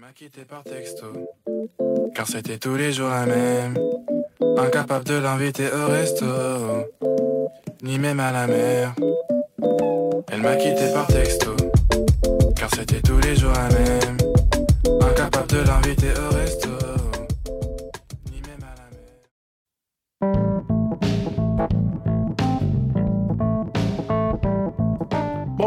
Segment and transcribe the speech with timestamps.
[0.00, 1.06] m'a quitté par texto,
[2.14, 3.76] car c'était tous les jours la même.
[4.56, 6.26] Incapable de l'inviter au resto,
[7.82, 8.94] ni même à la mer.
[10.32, 11.54] Elle m'a quitté par texto,
[12.56, 14.16] car c'était tous les jours la même.
[15.02, 16.69] Incapable de l'inviter au resto,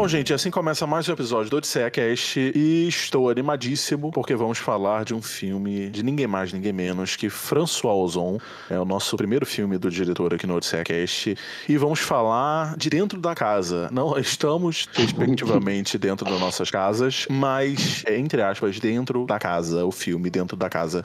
[0.04, 4.58] Bom, gente, assim começa mais um episódio do Odisseia Cast e estou animadíssimo porque vamos
[4.58, 8.38] falar de um filme de ninguém mais, ninguém menos que François Ozon.
[8.68, 11.34] É o nosso primeiro filme do diretor aqui no Odisseia Cast
[11.66, 13.88] e vamos falar de dentro da casa.
[13.90, 20.28] Não estamos, respectivamente, dentro das nossas casas, mas, entre aspas, dentro da casa, o filme
[20.28, 21.02] dentro da casa.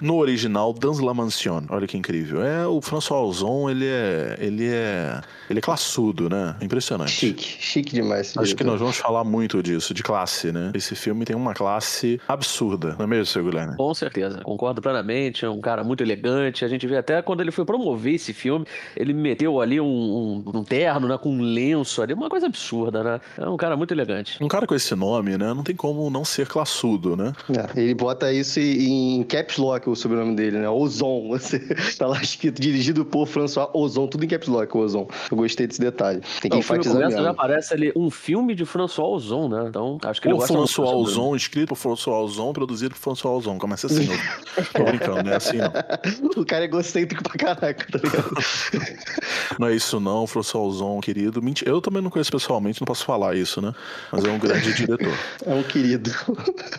[0.00, 1.62] No original, Dans la Mansion.
[1.68, 2.42] Olha que incrível.
[2.42, 6.56] É, o François Ozon, ele é, ele é, ele é classudo, né?
[6.60, 7.12] Impressionante.
[7.12, 8.34] Chique, chique demais.
[8.42, 10.70] Acho que nós vamos falar muito disso, de classe, né?
[10.74, 13.76] Esse filme tem uma classe absurda, não é mesmo, seu Guilherme?
[13.76, 15.44] Com certeza, concordo plenamente.
[15.44, 16.64] É um cara muito elegante.
[16.64, 18.64] A gente vê até quando ele foi promover esse filme,
[18.96, 21.18] ele meteu ali um, um- um terno, né?
[21.18, 23.20] Com um lenço ali, uma coisa absurda, né?
[23.38, 24.38] É um cara muito elegante.
[24.42, 25.52] Um cara com esse nome, né?
[25.54, 27.32] Não tem como não ser classudo, né?
[27.76, 30.68] É, ele bota isso em caps lock, o sobrenome dele, né?
[30.68, 31.28] Ozon.
[31.40, 31.58] Você,
[31.98, 35.08] tá lá escrito, dirigido por François Ozon, tudo em caps lock, Ozon.
[35.30, 36.20] Eu gostei desse detalhe.
[36.40, 39.66] Tem que Não, enfatizar começa, já aparece ali um filme de François Ozon, né?
[39.68, 43.00] Então, acho que ele Ou gosta muito François Ozon, escrito por François Ozon, produzido por
[43.00, 43.58] François Ozon.
[43.58, 45.72] Começa assim, eu tô brincando, não é assim não.
[46.36, 48.30] O cara é egocêntrico pra caraca, tá ligado?
[49.58, 51.42] Não é isso não, François Ozon, querido.
[51.42, 53.74] Mentira, eu também não conheço pessoalmente, não posso falar isso, né?
[54.12, 55.10] Mas é um grande diretor.
[55.44, 56.10] É um querido.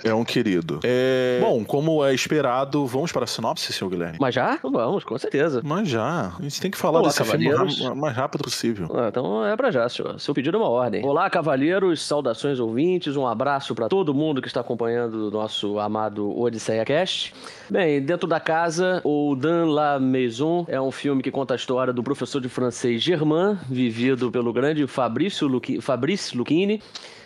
[0.03, 0.79] É um querido.
[0.83, 1.39] É...
[1.41, 4.17] Bom, como é esperado, vamos para a sinopse, seu Guilherme?
[4.19, 4.57] Mas já?
[4.63, 5.61] Vamos, com certeza.
[5.63, 8.87] Mas já, a gente tem que falar Olá, desse filme o o mais rápido possível.
[8.93, 10.19] Ah, então é pra já, senhor.
[10.19, 11.05] Seu pedido é uma ordem.
[11.05, 16.39] Olá, cavalheiros, saudações ouvintes, um abraço pra todo mundo que está acompanhando o nosso amado
[16.39, 17.33] Odisseia Cast.
[17.67, 21.91] Bem, dentro da casa, o Dan La Maison é um filme que conta a história
[21.91, 26.37] do professor de francês Germain, vivido pelo grande Fabrício Luqui- Fabrice.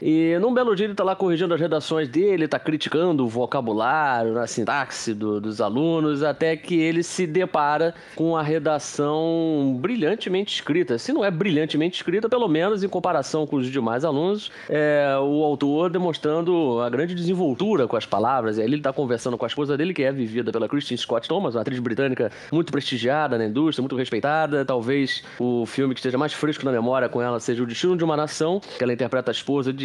[0.02, 4.38] E num belo dia ele tá lá corrigindo as redações dele, tá criticando o vocabulário,
[4.40, 10.98] a sintaxe do- dos alunos, até que ele se depara com a redação brilhantemente escrita.
[10.98, 15.44] Se não é brilhantemente escrita, pelo menos em comparação com os demais alunos, é o
[15.44, 18.58] autor demonstrando a grande desenvoltura com as palavras.
[18.58, 21.28] E aí ele tá conversando com a esposa dele, que é vivida pela Christine Scott
[21.28, 24.66] Thomas, uma atriz britânica muito prestigiada na indústria, muito respeitada.
[24.66, 28.04] Talvez o filme que esteja mais fresco na memória com ela seja O Destino de
[28.04, 29.85] uma Nação, que ela interpreta a esposa de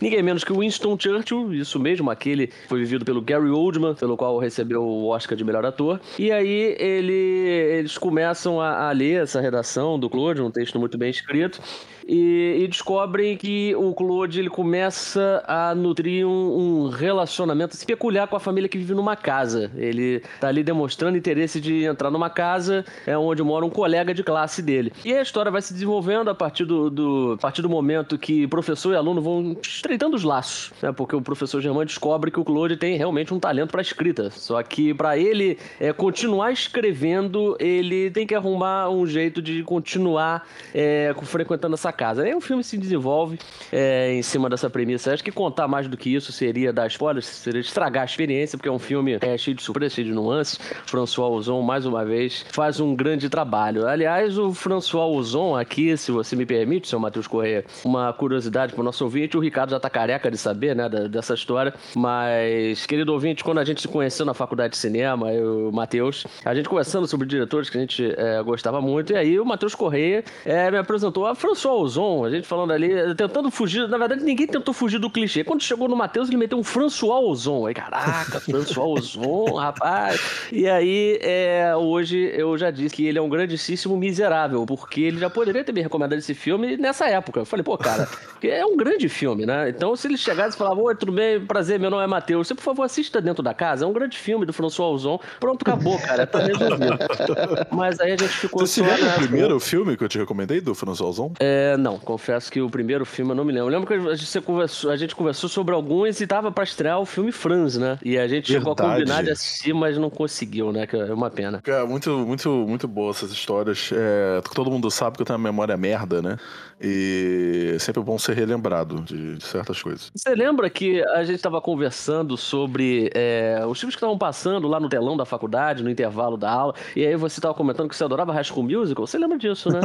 [0.00, 4.16] ninguém menos que Winston Churchill, isso mesmo, aquele que foi vivido pelo Gary Oldman, pelo
[4.16, 6.00] qual recebeu o Oscar de melhor ator.
[6.18, 10.96] E aí ele, eles começam a, a ler essa redação do Claude, um texto muito
[10.96, 11.60] bem escrito.
[12.08, 18.26] E, e descobrem que o Claude ele começa a nutrir um, um relacionamento assim, peculiar
[18.26, 19.70] com a família que vive numa casa.
[19.76, 24.22] Ele tá ali demonstrando interesse de entrar numa casa é onde mora um colega de
[24.24, 24.90] classe dele.
[25.04, 28.46] E a história vai se desenvolvendo a partir do, do- a partir do momento que
[28.46, 30.90] professor e aluno vão estreitando os laços, né?
[30.92, 34.30] Porque o professor Germán descobre que o Claude tem realmente um talento para escrita.
[34.30, 40.46] Só que para ele é, continuar escrevendo, ele tem que arrumar um jeito de continuar
[40.74, 42.22] é, frequentando essa casa.
[42.22, 43.38] Aí o filme se desenvolve
[43.72, 45.12] é, em cima dessa premissa.
[45.12, 48.68] Acho que contar mais do que isso seria dar spoilers, seria estragar a experiência, porque
[48.68, 50.58] é um filme é, cheio de surpresas, cheio de nuances.
[50.86, 53.86] François Ozon, mais uma vez, faz um grande trabalho.
[53.86, 58.80] Aliás, o François Ozon aqui, se você me permite, seu Matheus Corrêa, uma curiosidade para
[58.80, 62.86] o nosso ouvinte, o Ricardo já tá careca de saber, né, da- dessa história, mas,
[62.86, 66.26] querido ouvinte, quando a gente se conheceu na faculdade de cinema, eu e o Matheus,
[66.44, 69.74] a gente conversando sobre diretores que a gente é, gostava muito, e aí o Matheus
[69.74, 74.22] Correia é, me apresentou a François Ozon, a gente falando ali, tentando fugir, na verdade
[74.22, 75.44] ninguém tentou fugir do clichê.
[75.44, 80.20] Quando chegou no Matheus, ele meteu um François Ozon, aí caraca, François Ozon, rapaz.
[80.52, 85.18] E aí, é, hoje eu já disse que ele é um grandíssimo miserável, porque ele
[85.18, 87.40] já poderia ter me recomendado esse filme nessa época.
[87.40, 89.68] Eu falei, pô, cara, porque é um grande filme, né?
[89.68, 92.54] Então, se ele chegasse e falasse, oi, tudo bem, prazer, meu nome é Matheus, você,
[92.54, 95.20] por favor, assista Dentro da Casa, é um grande filme do François Ozon.
[95.40, 96.98] Pronto, acabou, cara, tá resolvido.
[97.70, 100.18] Mas aí a gente ficou Você se só lembra do primeiro filme que eu te
[100.18, 101.32] recomendei, do François Ozon?
[101.40, 103.68] É, não, confesso que o primeiro filme eu não me lembro.
[103.68, 107.00] Eu lembro que a gente, conversou, a gente conversou sobre alguns e tava pra estrear
[107.00, 107.98] o filme Franz, né?
[108.04, 109.00] E a gente chegou a Verdade.
[109.00, 110.86] combinar de assistir, mas não conseguiu, né?
[110.86, 111.60] Que é uma pena.
[111.62, 113.90] Cara, muito, muito, muito boa essas histórias.
[113.92, 116.36] É, todo mundo sabe que eu tenho uma memória merda, né?
[116.80, 120.10] E é sempre bom ser relembrado de, de certas coisas.
[120.14, 124.78] Você lembra que a gente estava conversando sobre é, os filmes que estavam passando lá
[124.78, 128.04] no telão da faculdade, no intervalo da aula, e aí você estava comentando que você
[128.04, 129.06] adorava High School Musical?
[129.06, 129.80] Você lembra disso, né?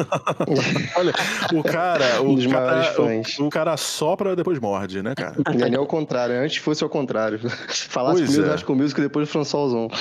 [0.96, 1.14] Olha,
[1.54, 3.40] o cara, Um o dos maiores cara, fãs.
[3.40, 5.36] o, o cara sopra depois morde, né, cara?
[5.46, 7.40] Não é nem ao contrário, antes fosse ao contrário.
[7.90, 8.56] Falasse Pois primeiro é.
[8.56, 9.88] High School Music e depois François Ozon.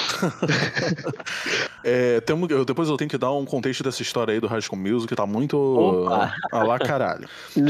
[1.85, 4.61] É, temos, eu- depois eu tenho que dar um contexto dessa história aí do High
[4.61, 6.33] School Music, que tá muito Opa!
[6.53, 7.29] a lá caralho.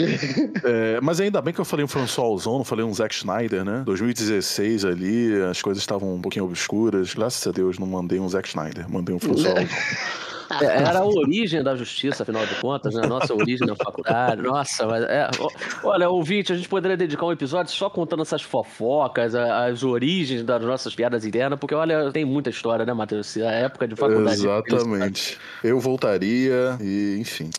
[0.64, 3.64] É, mas ainda bem que eu falei um François Ozon, não falei um Zack Snyder,
[3.64, 3.82] né?
[3.85, 7.14] 2016 ali, as coisas estavam um pouquinho obscuras.
[7.14, 9.67] Graças a Deus não mandei um Zack Snyder, mandei um François Ozon.
[10.61, 13.06] É, Era a origem da justiça, afinal de contas, né?
[13.06, 14.43] Nossa origem na faculdade.
[14.43, 15.31] Nossa, mas é.
[15.82, 20.62] Olha, ouvinte, a gente poderia dedicar um episódio só contando essas fofocas, as origens das
[20.62, 23.37] nossas piadas internas, porque olha, tem muita história, né, Matheus?
[23.37, 24.41] A época de faculdade.
[24.41, 25.38] Exatamente.
[25.62, 27.50] Eu voltaria e, enfim.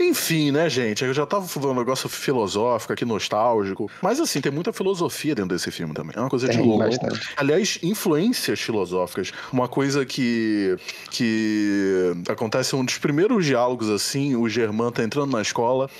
[0.00, 1.04] Enfim, né, gente?
[1.04, 3.90] Eu já tava falando um negócio filosófico aqui, nostálgico.
[4.02, 6.12] Mas, assim, tem muita filosofia dentro desse filme também.
[6.16, 6.84] É uma coisa de Tem louco.
[6.84, 7.20] bastante.
[7.36, 9.32] Aliás, influências filosóficas.
[9.52, 10.76] Uma coisa que,
[11.10, 15.90] que acontece um dos primeiros diálogos, assim, o Germán tá entrando na escola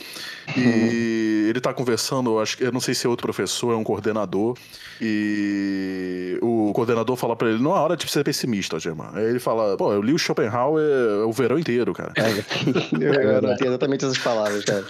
[0.56, 3.76] e ele tá conversando, eu acho que eu não sei se é outro professor, é
[3.76, 4.56] um coordenador,
[5.00, 9.10] e o coordenador fala pra ele, não é hora de ser pessimista, Germán.
[9.14, 12.12] Aí ele fala, pô, eu li o Schopenhauer o verão inteiro, cara.
[13.00, 14.84] Eu anotei exatamente essas palavras, cara.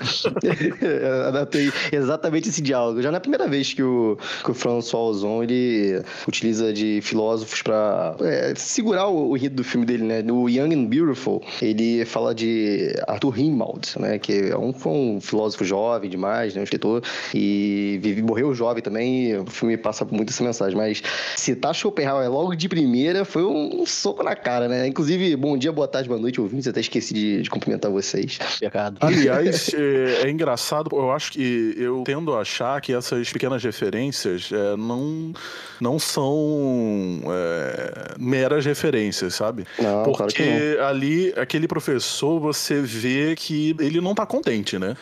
[0.80, 3.02] Eu anotei exatamente esse diálogo.
[3.02, 8.16] Já na primeira vez que o, que o François Ozon, ele utiliza de filósofos pra
[8.20, 10.22] é, segurar o, o ritmo do filme dele, né?
[10.22, 14.18] No Young and Beautiful, ele fala de Arthur Rimbaud, né?
[14.18, 16.60] Que é um, foi um filósofo jovem demais, né?
[16.60, 17.02] Um escritor,
[17.34, 20.76] e vive, morreu jovem também, e o filme passa por muita essa mensagem.
[20.76, 21.02] Mas
[21.36, 24.86] citar Schopenhauer logo de primeira foi um, um soco na cara, né?
[24.86, 26.66] Inclusive, bom dia, boa tarde, boa noite, ouvintes.
[26.66, 28.38] Até esqueci de, de cumprimentar vocês.
[28.60, 28.98] Pecado.
[29.00, 34.50] Aliás, é, é engraçado, eu acho que eu tendo a achar que essas pequenas referências
[34.52, 35.32] é, não,
[35.80, 39.66] não são é, meras referências, sabe?
[39.78, 40.86] Não, Porque claro que não.
[40.86, 44.96] ali, aquele professor, você vê que ele não tá contente, né?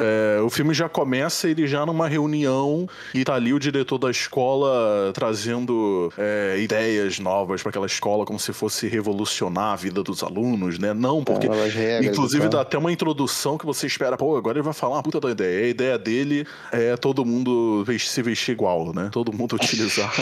[0.00, 4.10] É, o filme já começa, ele já numa reunião, e tá ali o diretor da
[4.10, 10.22] escola trazendo é, ideias novas para aquela escola, como se fosse revolucionar a vida dos
[10.22, 10.94] alunos, né?
[10.94, 12.50] Não, porque regras Inclusive, tal.
[12.50, 15.30] dá até uma introdução que você espera, pô, agora ele vai falar uma puta da
[15.30, 15.60] ideia.
[15.60, 19.10] E a ideia dele é todo mundo se vestir igual, né?
[19.12, 20.12] Todo mundo utilizar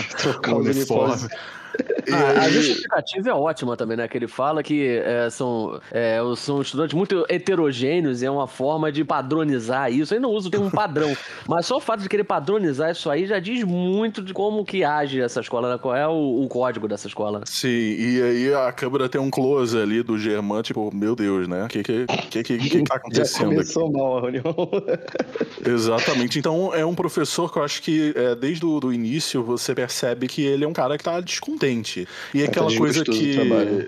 [0.48, 1.28] o uniforme.
[2.12, 4.08] Ah, a justificativa é ótima também, né?
[4.08, 8.90] Que ele fala que é, são, é, são estudantes muito heterogêneos e é uma forma
[8.90, 10.14] de padronizar isso.
[10.14, 11.14] Ele não usa o termo padrão,
[11.48, 14.84] mas só o fato de querer padronizar isso aí já diz muito de como que
[14.84, 15.78] age essa escola, né?
[15.78, 17.42] qual é o, o código dessa escola.
[17.46, 21.64] Sim, e aí a câmera tem um close ali do Germán, tipo, meu Deus, né?
[21.64, 23.68] O que que, que, que, que tá Já acontecendo aqui?
[23.68, 24.44] começou mal a reunião.
[25.64, 26.38] Exatamente.
[26.38, 30.26] Então é um professor que eu acho que é, desde o do início você percebe
[30.28, 31.97] que ele é um cara que tá descontente.
[32.34, 33.36] E é aquela coisa que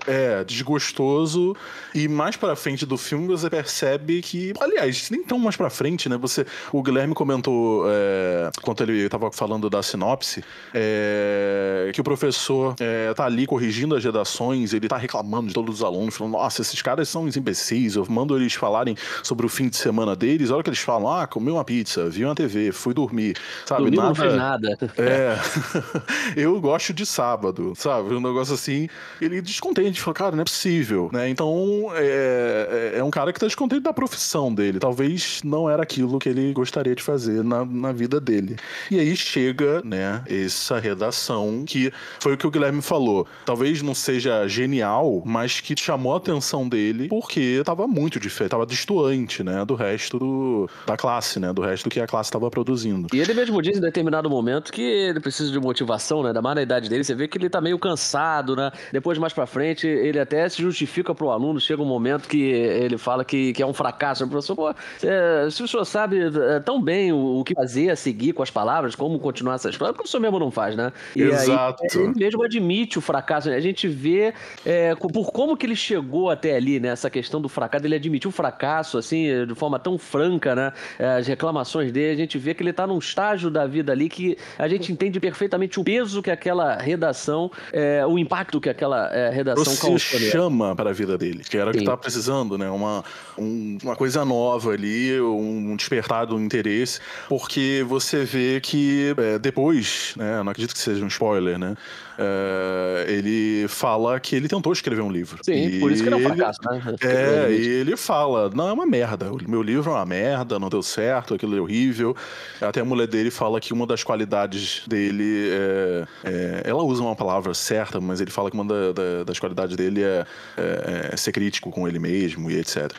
[0.07, 1.55] é desgostoso
[1.93, 6.09] e mais pra frente do filme você percebe que, aliás, nem tão mais pra frente,
[6.09, 6.17] né?
[6.17, 10.43] Você, o Guilherme comentou é, quando ele tava falando da sinopse
[10.73, 15.75] é, que o professor é, tá ali corrigindo as redações, ele tá reclamando de todos
[15.75, 19.49] os alunos, falando, nossa, esses caras são uns imbecis, eu mando eles falarem sobre o
[19.49, 22.71] fim de semana deles, olha que eles falam, ah, comi uma pizza, vi uma TV,
[22.71, 23.35] fui dormir,
[23.65, 23.85] sabe?
[23.85, 24.77] Domingo não fez nada.
[24.97, 25.37] É,
[26.35, 28.00] eu gosto de sábado, sabe?
[28.01, 28.87] Um negócio assim,
[29.21, 31.29] ele descontente, fala, cara, não é possível, né?
[31.29, 35.83] Então, é, é- é um cara que tá descontente da profissão dele, talvez não era
[35.83, 38.55] aquilo que ele gostaria de fazer na, na vida dele.
[38.89, 43.93] E aí chega, né, essa redação que foi o que o Guilherme falou, talvez não
[43.95, 49.63] seja genial, mas que chamou a atenção dele porque tava muito diferente, tava distoante, né,
[49.65, 53.07] do resto do, da classe, né, do resto que a classe tava produzindo.
[53.13, 56.29] E ele mesmo diz em determinado momento que ele precisa de motivação, né?
[56.29, 58.71] Ainda mais na idade dele, você vê que ele tá meio cansado, né?
[58.91, 61.59] Depois, mais pra frente, ele até se justifica pro aluno.
[61.59, 64.23] Chega um momento que ele fala que, que é um fracasso.
[64.23, 64.69] O professor, pô,
[65.03, 68.43] é, se o senhor sabe é, tão bem o, o que fazer a seguir com
[68.43, 70.93] as palavras, como continuar essa história, porque o senhor mesmo não faz, né?
[71.15, 71.83] E Exato.
[71.83, 73.49] aí, ele mesmo admite o fracasso.
[73.49, 73.55] né?
[73.55, 74.33] A gente vê
[74.65, 76.89] é, por como que ele chegou até ali, né?
[76.89, 77.85] Essa questão do fracasso.
[77.85, 80.71] Ele admitiu o fracasso, assim, de forma tão franca, né?
[80.99, 84.07] É, As reclamações dele, a gente vê que ele tá num estágio da vida ali
[84.09, 89.13] que a gente entende perfeitamente o peso que aquela redação, é, o impacto que aquela
[89.13, 92.57] é, redação Você causou chama para a vida dele, que era o que estava precisando,
[92.57, 92.69] né?
[92.69, 93.03] Uma,
[93.37, 96.99] um- uma coisa nova ali, um despertar do interesse,
[97.29, 100.41] porque você vê que é, depois, né?
[100.43, 101.75] Não acredito que seja um spoiler, né?
[102.21, 105.39] é, ele fala que ele tentou escrever um livro.
[105.43, 106.95] Sim, E por isso que ele é um fracasso, né?
[107.01, 110.69] É, e ele fala, não, é uma merda, o meu livro é uma merda, não
[110.69, 112.15] deu certo, aquilo é horrível.
[112.61, 116.03] Até a mulher dele fala que uma das qualidades dele é...
[116.23, 119.75] é- ela usa uma palavra certa, mas ele fala que uma da- da- das qualidades
[119.75, 120.25] dele é,
[120.57, 122.91] é- é ser crítico com ele mesmo e etc.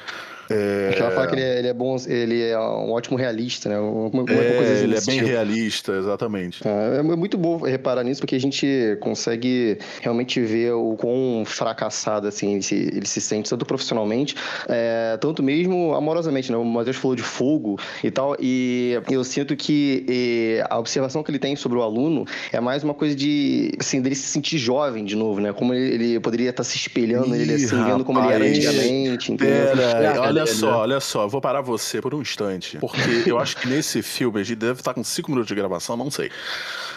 [0.53, 0.99] É...
[0.99, 3.79] Ela fala que ele é, ele é, bom, ele é um ótimo realista, né?
[3.79, 5.27] Uma, uma é, coisa ele é bem tipo.
[5.27, 6.67] realista, exatamente.
[6.67, 12.27] É, é muito bom reparar nisso, porque a gente consegue realmente ver o quão fracassado
[12.29, 14.35] assim, ele, se, ele se sente, tanto profissionalmente,
[14.69, 16.59] é, tanto mesmo amorosamente, né?
[16.59, 21.31] O Matheus falou de fogo e tal, e eu sinto que e, a observação que
[21.31, 25.05] ele tem sobre o aluno é mais uma coisa de, assim, dele se sentir jovem
[25.05, 25.53] de novo, né?
[25.53, 29.33] Como ele, ele poderia estar se espelhando nele, assim, rapaz, vendo como ele era antigamente,
[29.37, 33.57] Pera, olha só, olha só, eu vou parar você por um instante, porque eu acho
[33.57, 36.31] que nesse filme a gente deve estar com cinco minutos de gravação, não sei.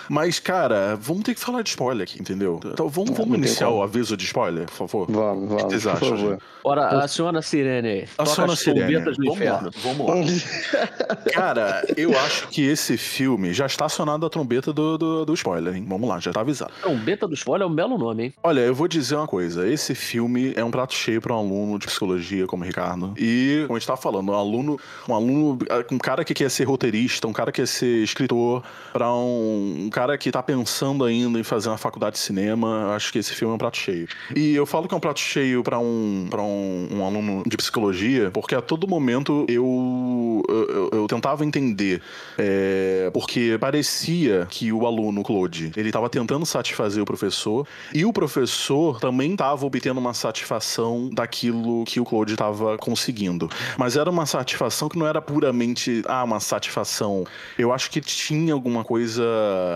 [0.10, 2.60] Mas, cara, vamos ter que falar de spoiler aqui, entendeu?
[2.66, 5.12] Então vamos, vamos iniciar o aviso de spoiler, por favor?
[5.12, 5.64] Vamos, vamos.
[5.64, 6.10] O que vocês acham?
[6.10, 6.40] Por favor.
[6.64, 8.08] Ora, aciona a sirene.
[8.18, 8.96] Aciona a sirene.
[8.96, 11.16] Vamos lá, vamos lá.
[11.32, 15.76] cara, eu acho que esse filme já está acionado a trombeta do, do, do spoiler,
[15.76, 15.86] hein?
[15.88, 16.72] Vamos lá, já está avisado.
[16.82, 18.34] Trombeta do spoiler é um belo nome, hein?
[18.44, 19.68] Olha, eu vou dizer uma coisa.
[19.68, 23.14] Esse filme é um prato cheio para um aluno de psicologia como o Ricardo.
[23.18, 25.60] E, como a gente estava falando, um aluno, um aluno,
[25.92, 29.90] um cara que quer ser roteirista, um cara que quer ser escritor, para um, um
[29.96, 33.54] cara que tá pensando ainda em fazer uma faculdade de cinema, acho que esse filme
[33.54, 34.10] é um prato cheio.
[34.36, 38.30] E eu falo que é um prato cheio para um, um, um aluno de psicologia,
[38.30, 42.02] porque a todo momento eu, eu, eu tentava entender.
[42.38, 48.12] É, porque parecia que o aluno, Claude, ele estava tentando satisfazer o professor, e o
[48.12, 53.50] professor também estava obtendo uma satisfação daquilo que o Claude estava conseguindo.
[53.78, 57.24] Mas era uma satisfação que não era puramente, ah, uma satisfação.
[57.58, 59.24] Eu acho que tinha alguma coisa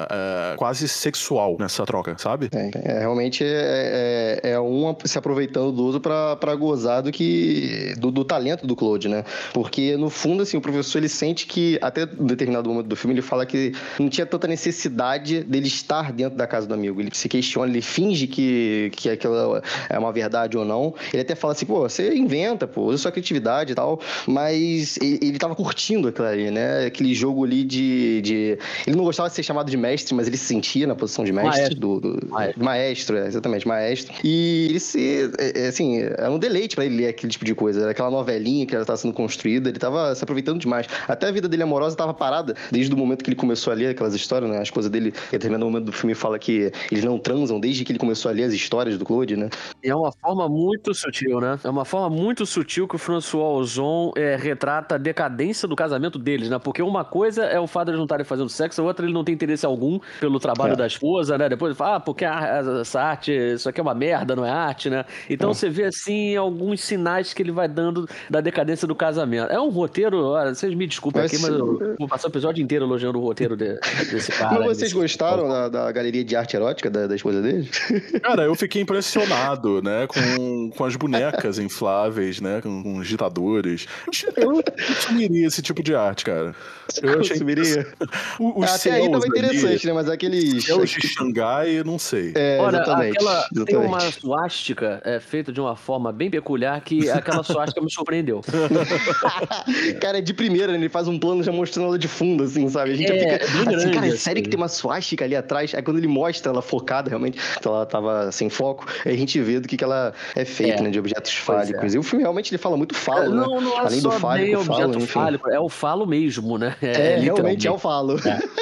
[0.10, 2.50] é, quase sexual nessa troca, sabe?
[2.54, 8.12] É, realmente é, é, é, um se aproveitando do outro para gozar do que do,
[8.12, 9.24] do, talento do Claude, né?
[9.54, 13.14] Porque no fundo assim o professor ele sente que até um determinado momento do filme
[13.14, 17.00] ele fala que não tinha tanta necessidade dele estar dentro da casa do amigo.
[17.00, 20.94] Ele se questiona, ele finge que que aquilo é uma verdade ou não.
[21.14, 25.20] Ele até fala assim, pô, você inventa, pô, usa sua criatividade e tal, mas ele,
[25.22, 26.86] ele tava curtindo aquilo ali, né?
[26.86, 30.38] Aquele jogo ali de, de ele não gostava de ser chamado de mestre, mas ele
[30.38, 31.60] se sentia na posição de mestre.
[31.62, 31.80] Maestro.
[31.80, 32.64] Do, do maestro.
[32.64, 34.14] maestro é, exatamente, maestro.
[34.24, 35.32] E ele se.
[35.38, 37.90] É, é assim, é um deleite para ele ler aquele tipo de coisa.
[37.90, 40.88] Aquela novelinha que ela estava sendo construída, ele tava se aproveitando demais.
[41.08, 43.88] Até a vida dele amorosa estava parada desde o momento que ele começou a ler
[43.88, 44.60] aquelas histórias, né?
[44.60, 47.92] A esposa dele, em determinado momento do filme, fala que eles não transam desde que
[47.92, 49.50] ele começou a ler as histórias do Claude, né?
[49.84, 51.60] E é uma forma muito sutil, né?
[51.64, 56.20] É uma forma muito sutil que o François Ozon é, retrata a decadência do casamento
[56.20, 56.60] deles, né?
[56.60, 59.14] Porque uma coisa é o fato de eles não estarem fazendo sexo, a outra ele
[59.14, 59.89] não tem interesse algum
[60.20, 60.76] pelo trabalho é.
[60.76, 61.50] da esposa, né?
[61.50, 65.06] Depois fala, ah, porque essa arte, isso aqui é uma merda, não é arte, né?
[65.30, 65.54] Então é.
[65.54, 69.52] você vê, assim, alguns sinais que ele vai dando da decadência do casamento.
[69.52, 72.62] É um roteiro, olha, vocês me desculpem mas, aqui, mas eu vou passar o episódio
[72.62, 73.80] inteiro elogiando o roteiro de,
[74.12, 74.60] desse cara.
[74.60, 77.70] Mas vocês gostaram da, da, galeria de arte erótica da, da esposa dele?
[78.22, 80.08] Cara, eu fiquei impressionado, né?
[80.08, 82.62] Com, com as bonecas infláveis, né?
[82.62, 83.88] Com, com os ditadores.
[84.36, 86.56] Eu consumiria esse tipo de arte, cara.
[87.02, 87.88] Eu achei consumiria?
[88.40, 89.94] Os Até aí tava interessante, né?
[89.94, 90.66] Mas aqueles.
[90.66, 92.34] Céus de Xangai, não sei.
[92.36, 93.66] É, Olha, exatamente, aquela, exatamente.
[93.66, 98.42] tem uma suástica é, feita de uma forma bem peculiar que aquela suástica me surpreendeu.
[100.02, 100.78] cara, é de primeira, né?
[100.78, 102.92] ele faz um plano já mostrando ela de fundo, assim, sabe?
[102.92, 103.46] A gente é, fica.
[103.46, 104.44] Assim, grande, cara, é sério assim.
[104.44, 105.74] que tem uma suástica ali atrás?
[105.74, 109.40] Aí quando ele mostra ela focada, realmente, que ela tava sem foco, aí a gente
[109.42, 110.84] vê do que, que ela é feita, é.
[110.84, 110.90] né?
[110.90, 111.94] De objetos fálicos.
[111.94, 111.98] É.
[111.98, 113.62] E o filme realmente ele fala muito falo, não, né?
[113.62, 116.76] Não, é Além do fálico, falo, fálico, é o falo mesmo, né?
[116.82, 118.18] É, é realmente é o falo.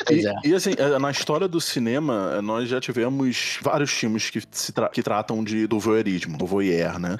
[0.09, 4.89] E, e, assim, na história do cinema, nós já tivemos vários filmes que, se tra
[4.89, 7.17] que tratam de, do voyeurismo, do voyeur, né?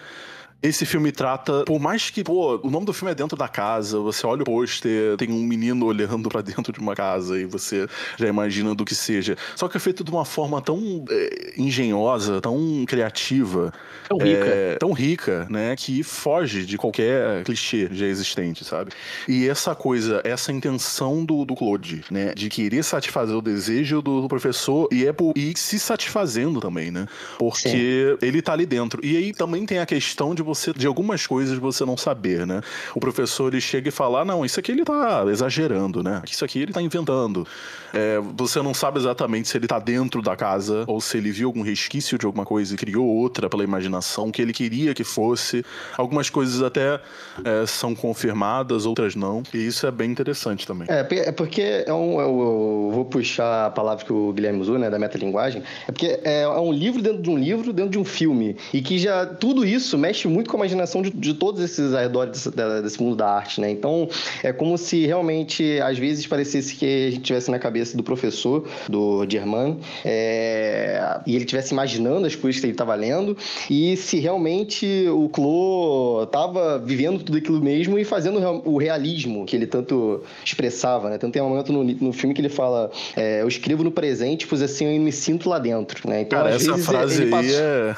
[0.62, 4.00] Esse filme trata, por mais que, pô, o nome do filme é Dentro da Casa,
[4.00, 7.88] você olha o pôster, tem um menino olhando para dentro de uma casa e você
[8.18, 9.38] já imagina do que seja.
[9.56, 13.72] Só que é feito de uma forma tão é, engenhosa, tão criativa.
[14.10, 14.46] Tão rica.
[14.46, 15.76] É, tão rica, né?
[15.76, 18.92] Que foge de qualquer clichê já existente, sabe?
[19.28, 22.34] E essa coisa, essa intenção do, do Claude, né?
[22.34, 26.90] De querer satisfazer o desejo do, do professor e, é por, e se satisfazendo também,
[26.90, 27.06] né?
[27.38, 28.26] Porque Sim.
[28.26, 29.06] ele tá ali dentro.
[29.06, 32.62] E aí também tem a questão de você, de algumas coisas você não saber, né?
[32.96, 36.22] O professor ele chega e fala: ah, não, isso aqui ele tá exagerando, né?
[36.30, 37.46] Isso aqui ele tá inventando.
[37.94, 41.48] É, você não sabe exatamente se ele tá dentro da casa ou se ele viu
[41.48, 45.66] algum resquício de alguma coisa e criou outra pela imaginação que ele queria que fosse.
[45.98, 47.00] Algumas coisas até
[47.44, 49.44] é, são confirmadas, outras não.
[49.54, 50.88] E isso é bem interessante também.
[50.89, 54.80] É, é porque é um, eu, eu vou puxar a palavra que o Guilherme usou,
[54.80, 55.63] né, da metalinguagem.
[55.88, 58.56] É porque é, é um livro dentro de um livro, dentro de um filme.
[58.74, 61.96] E que já tudo isso mexe muito muito com a imaginação de, de todos esses
[61.96, 62.51] arredores desse,
[62.84, 63.72] desse, mundo da arte, né?
[63.72, 64.08] Então,
[64.44, 68.67] é como se realmente, às vezes, parecesse que a gente tivesse na cabeça do professor,
[68.88, 73.36] do German, é, e ele estivesse imaginando as coisas que ele estava lendo,
[73.67, 79.56] e se realmente o Clo estava vivendo tudo aquilo mesmo e fazendo o realismo que
[79.56, 81.17] ele tanto expressava, né?
[81.17, 84.46] Tanto tem um momento no, no filme que ele fala, é, eu escrevo no presente,
[84.46, 86.22] pois assim eu me sinto lá dentro, né?
[86.22, 87.60] Então, cara, essa vezes, frase aí passou...
[87.60, 87.96] é...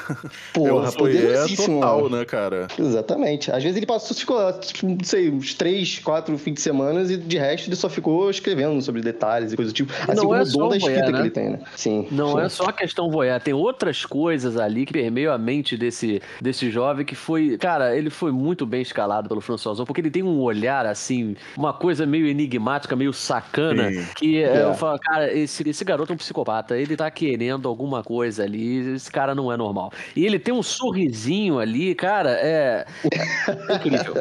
[0.54, 2.68] Porra, é total, né, cara?
[2.78, 3.50] Exatamente.
[3.50, 7.16] Às vezes ele passou, ficou, tipo, não sei, uns três, quatro fins de semana e
[7.16, 9.92] de resto ele só ficou escrevendo sobre detalhes e coisas do tipo.
[9.92, 11.18] Assim não como é o dom da escrita voyeur, né?
[11.18, 11.60] que ele tem, né?
[11.76, 12.08] Sim.
[12.10, 12.40] Não sim.
[12.40, 16.70] é só a questão voyeur, tem outras coisas ali que permeiam a mente desse, desse
[16.70, 20.40] jovem que foi, cara, ele foi muito bem escalado pelo François porque ele tem um
[20.40, 24.04] olhar assim, uma coisa meio enigmática, meio sacana, sim.
[24.16, 24.62] que é.
[24.62, 28.94] eu falo, cara, esse, esse garoto é um psicopata, ele tá querendo alguma coisa ali,
[28.94, 29.92] esse cara não é normal.
[30.14, 32.84] E ele tem um sorrisinho ali, cara, é,
[33.68, 34.14] é incrível.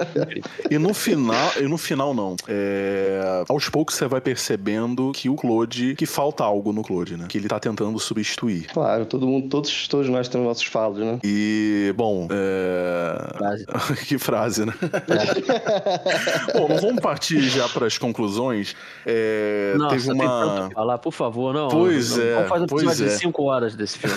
[0.69, 2.35] E no final, e no final não.
[2.47, 7.25] É, aos poucos você vai percebendo que o Claude, que falta algo no Claude, né?
[7.27, 8.67] Que ele tá tentando substituir.
[8.67, 11.19] Claro, todo mundo, todos, todos nós temos nossos falos, né?
[11.23, 13.37] E, bom, é...
[13.37, 13.65] Frase.
[14.07, 14.73] que frase, né?
[15.07, 16.53] É.
[16.57, 18.75] bom, vamos partir já para as conclusões.
[19.05, 20.23] É, Nossa, teve uma...
[20.23, 21.69] tem tanto falar, por favor, não.
[21.69, 22.33] Pois não, é.
[22.35, 23.15] Vamos fazer um pois episódio é.
[23.15, 24.15] de 5 horas desse filme.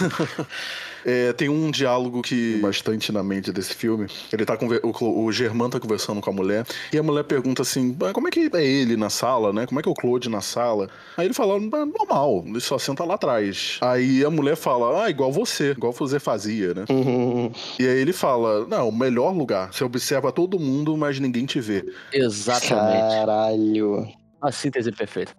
[1.05, 4.07] É, tem um diálogo que bastante na mente desse filme.
[4.33, 7.97] Ele tá o, o Germán tá conversando com a mulher e a mulher pergunta assim:
[8.13, 9.67] como é que é ele na sala, né?
[9.67, 10.89] Como é que é o Claude na sala?
[11.17, 13.79] Aí ele fala: normal, ele só senta lá atrás.
[13.81, 16.85] Aí a mulher fala: ah, igual você, igual você fazia, né?
[16.89, 17.53] Uhum.
[17.79, 19.73] E aí ele fala: não, o melhor lugar.
[19.73, 21.85] Você observa todo mundo, mas ninguém te vê.
[22.13, 23.15] Exatamente.
[23.15, 24.22] Caralho.
[24.43, 25.33] A síntese perfeita.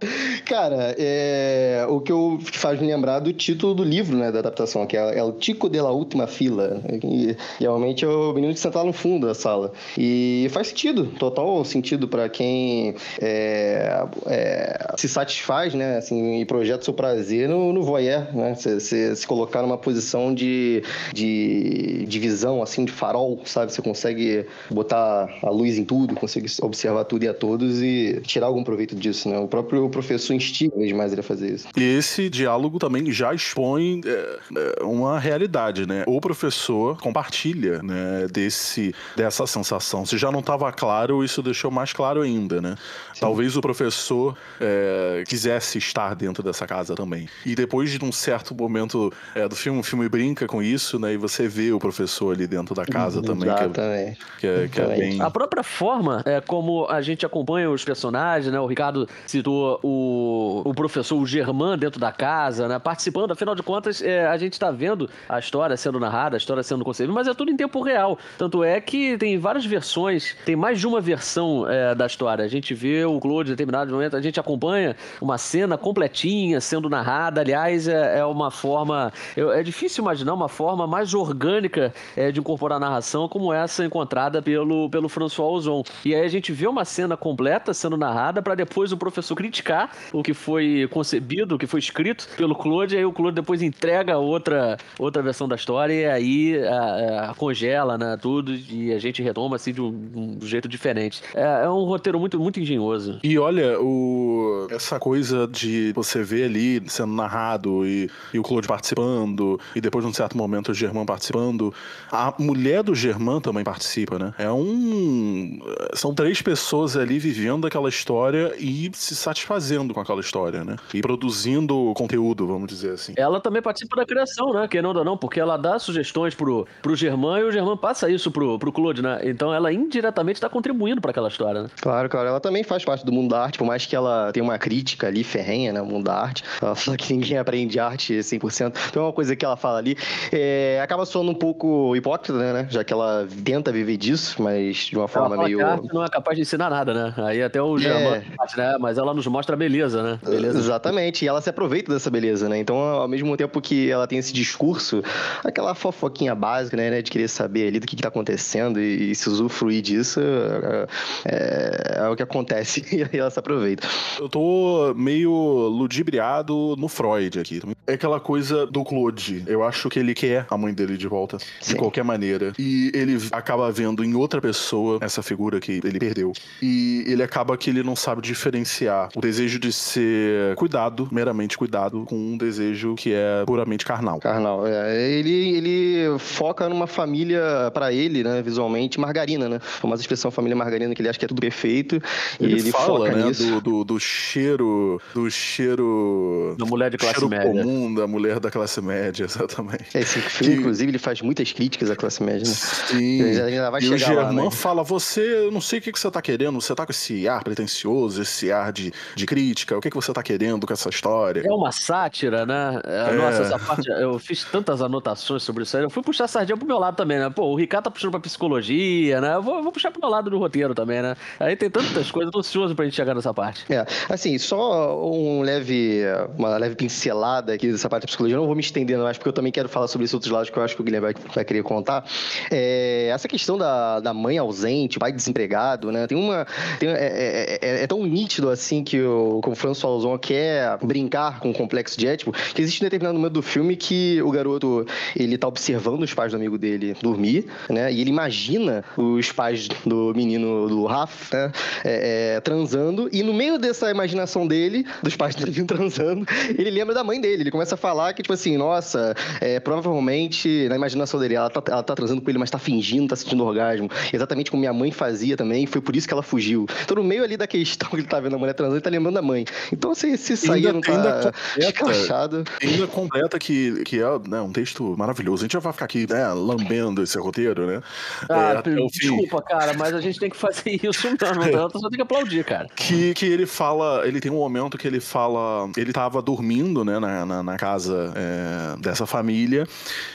[0.45, 1.85] Cara, é...
[1.89, 5.19] o que eu faz me lembrar do título do livro, né, da adaptação, que é,
[5.19, 6.81] é o Tico de la Última Fila.
[7.03, 9.73] E, realmente é o menino que senta lá no fundo da sala.
[9.97, 16.85] E faz sentido, total sentido para quem é, é, se satisfaz, né, assim, e projeta
[16.85, 20.81] seu prazer no, no voyeur, né, se, se, se colocar numa posição de,
[21.13, 23.73] de, de visão, assim, de farol, sabe?
[23.73, 28.47] Você consegue botar a luz em tudo, consegue observar tudo e a todos e tirar
[28.47, 29.37] algum proveito disso, né?
[29.37, 31.67] O próprio professor instiga demais ele a fazer isso.
[31.75, 36.03] E esse diálogo também já expõe é, uma realidade, né?
[36.07, 40.05] O professor compartilha, né, desse, dessa sensação.
[40.05, 42.75] Se já não estava claro, isso deixou mais claro ainda, né?
[43.13, 43.21] Sim.
[43.21, 47.27] Talvez o professor é, quisesse estar dentro dessa casa também.
[47.45, 51.13] E depois de um certo momento é, do filme, o filme brinca com isso, né?
[51.13, 53.49] E você vê o professor ali dentro da casa Uhum, também.
[53.49, 54.19] Exatamente.
[54.39, 55.21] Que é, que é, que é bem...
[55.21, 58.59] A própria forma é como a gente acompanha os personagens, né?
[58.59, 58.82] O Ricardo
[59.25, 62.79] citou o, o professor, o Germán, dentro da casa, né?
[62.79, 66.63] Participando, afinal de contas, é, a gente está vendo a história sendo narrada, a história
[66.63, 68.17] sendo concebida, mas é tudo em tempo real.
[68.37, 72.43] Tanto é que tem várias versões, tem mais de uma versão é, da história.
[72.43, 76.89] A gente vê o Claude em determinado momento, a gente acompanha uma cena completinha sendo
[76.89, 77.41] narrada.
[77.41, 79.11] Aliás, é, é uma forma.
[79.35, 84.41] É difícil imaginar uma forma mais orgânica é, de incorporar a narração como essa encontrada
[84.41, 85.83] pelo, pelo François Ozon.
[86.03, 89.91] E aí a gente vê uma cena completa sendo narrada para depois o professor criticar
[90.11, 94.17] o que foi concebido, o que foi escrito pelo Claude, aí o Claude depois entrega
[94.17, 99.21] outra, outra versão da história e aí a, a congela, né, tudo, e a gente
[99.21, 101.21] retoma assim de um, um jeito diferente.
[101.33, 103.19] É, é, um roteiro muito, muito engenhoso.
[103.23, 108.67] E olha, o, essa coisa de você ver ali sendo narrado e, e o Claude
[108.67, 111.73] participando, e depois, num certo momento, o Germán participando,
[112.11, 114.33] a mulher do Germán também participa, né?
[114.37, 115.59] É um.
[115.93, 120.77] São três pessoas ali vivendo aquela história e se satisfazendo com aquela história, né?
[120.93, 123.13] E produzindo conteúdo, vamos dizer assim.
[123.17, 124.67] Ela também participa da criação, né?
[124.67, 128.31] Querendo ou não, porque ela dá sugestões pro, pro Germán e o Germán passa isso
[128.31, 129.19] pro, pro Claude, né?
[129.23, 131.69] Então ela indiretamente está contribuindo para aquela história, né?
[131.81, 132.29] Claro, claro.
[132.29, 135.07] Ela também faz parte do mundo da arte, por mais que ela tenha uma crítica
[135.07, 135.81] ali ferrenha, né?
[135.81, 136.43] O mundo da arte.
[136.61, 138.73] Ela fala que ninguém aprende arte 100%.
[138.89, 139.97] Então é uma coisa que ela fala ali.
[140.31, 142.67] É, acaba soando um pouco hipócrita, né?
[142.69, 145.57] Já que ela tenta viver disso, mas de uma forma ela meio.
[145.57, 147.13] Que a arte não é capaz de ensinar nada, né?
[147.17, 148.23] Aí até o Germán, é.
[148.57, 148.77] Né?
[148.79, 150.19] Mas ela nos mostra a beleza, né?
[150.23, 150.57] Beleza.
[150.57, 151.25] Exatamente.
[151.25, 152.57] E ela se aproveita dessa beleza, né?
[152.57, 155.03] Então, ao mesmo tempo que ela tem esse discurso,
[155.43, 157.01] aquela fofoquinha básica, né?
[157.01, 160.87] De querer saber ali do que, que tá acontecendo e, e se usufruir disso, é,
[161.25, 162.83] é, é, o que acontece.
[162.93, 163.87] E aí ela se aproveita.
[164.19, 167.59] Eu tô meio ludibriado no Freud aqui.
[167.87, 169.43] É aquela coisa do Claude.
[169.47, 171.73] Eu acho que ele quer a mãe dele de volta, Sim.
[171.73, 172.53] de qualquer maneira.
[172.59, 176.33] E ele acaba vendo em outra pessoa essa figura que ele perdeu.
[176.61, 182.03] E ele acaba que ele não sabe diferenciar o desejo de ser cuidado, meramente cuidado,
[182.05, 184.19] com um desejo que é puramente carnal.
[184.19, 185.11] Carnal, é.
[185.11, 189.57] Ele, ele foca numa família, para ele, né, visualmente, margarina, né?
[189.57, 192.01] A famosa expressão família margarina, que ele acha que é tudo perfeito.
[192.39, 193.43] Ele, e ele fala, foca né, nisso.
[193.45, 196.55] do, do, do cheiro, do cheiro...
[196.57, 197.45] Da mulher de classe cheiro média.
[197.63, 199.85] comum da mulher da classe média, exatamente.
[199.95, 202.53] É, Esse filme, Que- inclusive, ele faz muitas críticas à classe média, né?
[202.53, 203.21] Sim.
[203.21, 204.51] Ele ainda vai e o lá, Germán né?
[204.51, 207.27] fala: você, eu não sei o que, que você tá querendo, você tá com esse
[207.27, 210.89] ar pretencioso, esse ar de, de crítica, o que, que você tá querendo com essa
[210.89, 211.43] história?
[211.45, 212.81] É uma sátira, né?
[212.85, 213.13] É, É.
[213.13, 215.83] Nossa, essa parte, eu fiz tantas anotações sobre isso aí.
[215.83, 217.29] Eu fui puxar a sardinha pro meu lado também, né?
[217.29, 219.35] Pô, o Ricardo tá puxando pra psicologia, né?
[219.35, 221.15] Eu vou, eu vou puxar pro meu lado do roteiro também, né?
[221.39, 223.65] Aí tem tantas coisas, eu tô ansioso pra gente chegar nessa parte.
[223.71, 226.01] É, assim, só um leve,
[226.37, 228.35] uma leve pincelada aqui dessa parte da psicologia.
[228.35, 230.49] Eu não vou me estender mais, porque eu também quero falar sobre esses outros lados
[230.49, 232.05] que eu acho que o Guilherme vai, vai querer contar.
[232.51, 236.07] É, essa questão da, da mãe ausente, pai desempregado, né?
[236.07, 236.45] Tem uma.
[236.79, 240.77] tem- é, é- é- é tão nítido assim que o, que o François Ozon quer
[240.81, 244.31] brincar com o complexo de Édipo, que existe um determinado momento do filme que o
[244.31, 247.91] garoto ele tá observando os pais do amigo dele dormir, né?
[247.91, 251.51] E ele imagina os pais do menino do Raf, né?
[251.83, 256.25] é, é, transando, e no meio dessa imaginação dele, dos pais dele transando,
[256.57, 257.43] ele lembra da mãe dele.
[257.43, 261.63] Ele começa a falar que, tipo assim, nossa, é, provavelmente na imaginação dele, ela tá,
[261.71, 263.89] ela tá transando com ele, mas tá fingindo, tá sentindo orgasmo.
[264.11, 266.65] Exatamente como minha mãe fazia também, foi por isso que ela fugiu.
[266.83, 268.89] Então, no meio ali da questão que ele tá vendo a mulher transando, ele tá
[268.89, 269.45] lembrando da mãe.
[269.71, 272.43] Então, se, se sair Ainda- não tá ainda escrachado.
[272.61, 275.43] Ainda completa que, que é né, um texto maravilhoso.
[275.43, 277.81] A gente já vai ficar aqui né, lambendo esse roteiro, né?
[278.29, 281.43] Ah, É, desculpa, cara, mas a gente tem que fazer isso mesmo.
[281.53, 282.67] Então, só tem que aplaudir, cara.
[282.75, 286.99] Que, que ele fala, ele tem um momento que ele fala, ele tava dormindo, né,
[286.99, 289.67] na, na, na casa é, dessa família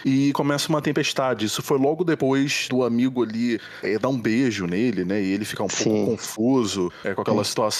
[0.04, 1.46] e começa uma tempestade.
[1.46, 5.44] Isso foi logo depois do amigo ali é, dar um beijo nele, né, e ele
[5.44, 5.84] fica um Sim.
[5.84, 7.77] pouco confuso é, com aquela situação.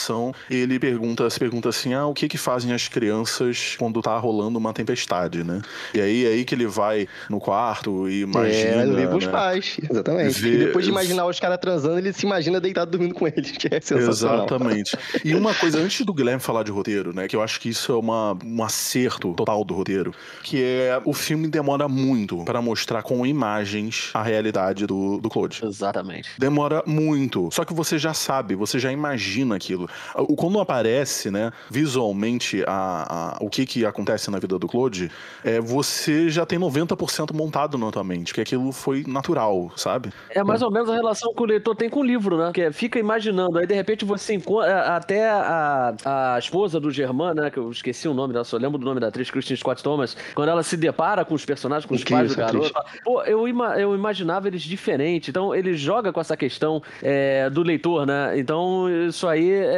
[0.50, 4.16] E ele pergunta, se pergunta assim, ah, o que que fazem as crianças quando tá
[4.18, 5.60] rolando uma tempestade, né?
[5.94, 9.32] E aí, aí que ele vai no quarto e imagina, é, dormir com os né?
[9.32, 10.40] pais, exatamente.
[10.40, 13.50] Vê- E depois de imaginar os caras transando, ele se imagina deitado dormindo com eles,
[13.52, 14.38] que é sensacional.
[14.46, 14.96] Exatamente.
[15.24, 17.26] E uma coisa, antes do Guilherme falar de roteiro, né?
[17.28, 20.12] Que eu acho que isso é uma, um acerto total do roteiro.
[20.42, 25.60] Que é o filme demora muito para mostrar com imagens a realidade do, do Claude.
[25.64, 26.28] Exatamente.
[26.38, 27.48] Demora muito.
[27.52, 29.87] Só que você já sabe, você já imagina aquilo.
[30.14, 35.10] O- Quando aparece, né, visualmente a, a- o que que acontece na vida do Claude,
[35.44, 40.10] é, você já tem 90% montado na tua mente, que aquilo foi natural, sabe?
[40.30, 42.50] É mais ou menos a relação que o leitor tem com o livro, né?
[42.52, 44.96] Que é, fica imaginando, aí de repente você encontra.
[44.96, 45.94] Até a,
[46.34, 47.50] a esposa do Germán, né?
[47.50, 50.16] Que eu esqueci o nome dela, só lembro do nome da atriz, Christine Scott Thomas,
[50.34, 52.72] quando ela se depara com os personagens, com os Incrível pais do garoto.
[52.72, 55.28] fala, Pô, eu, ima- eu imaginava eles diferentes.
[55.28, 58.38] Então ele joga com essa questão é, do leitor, né?
[58.38, 59.77] Então isso aí é,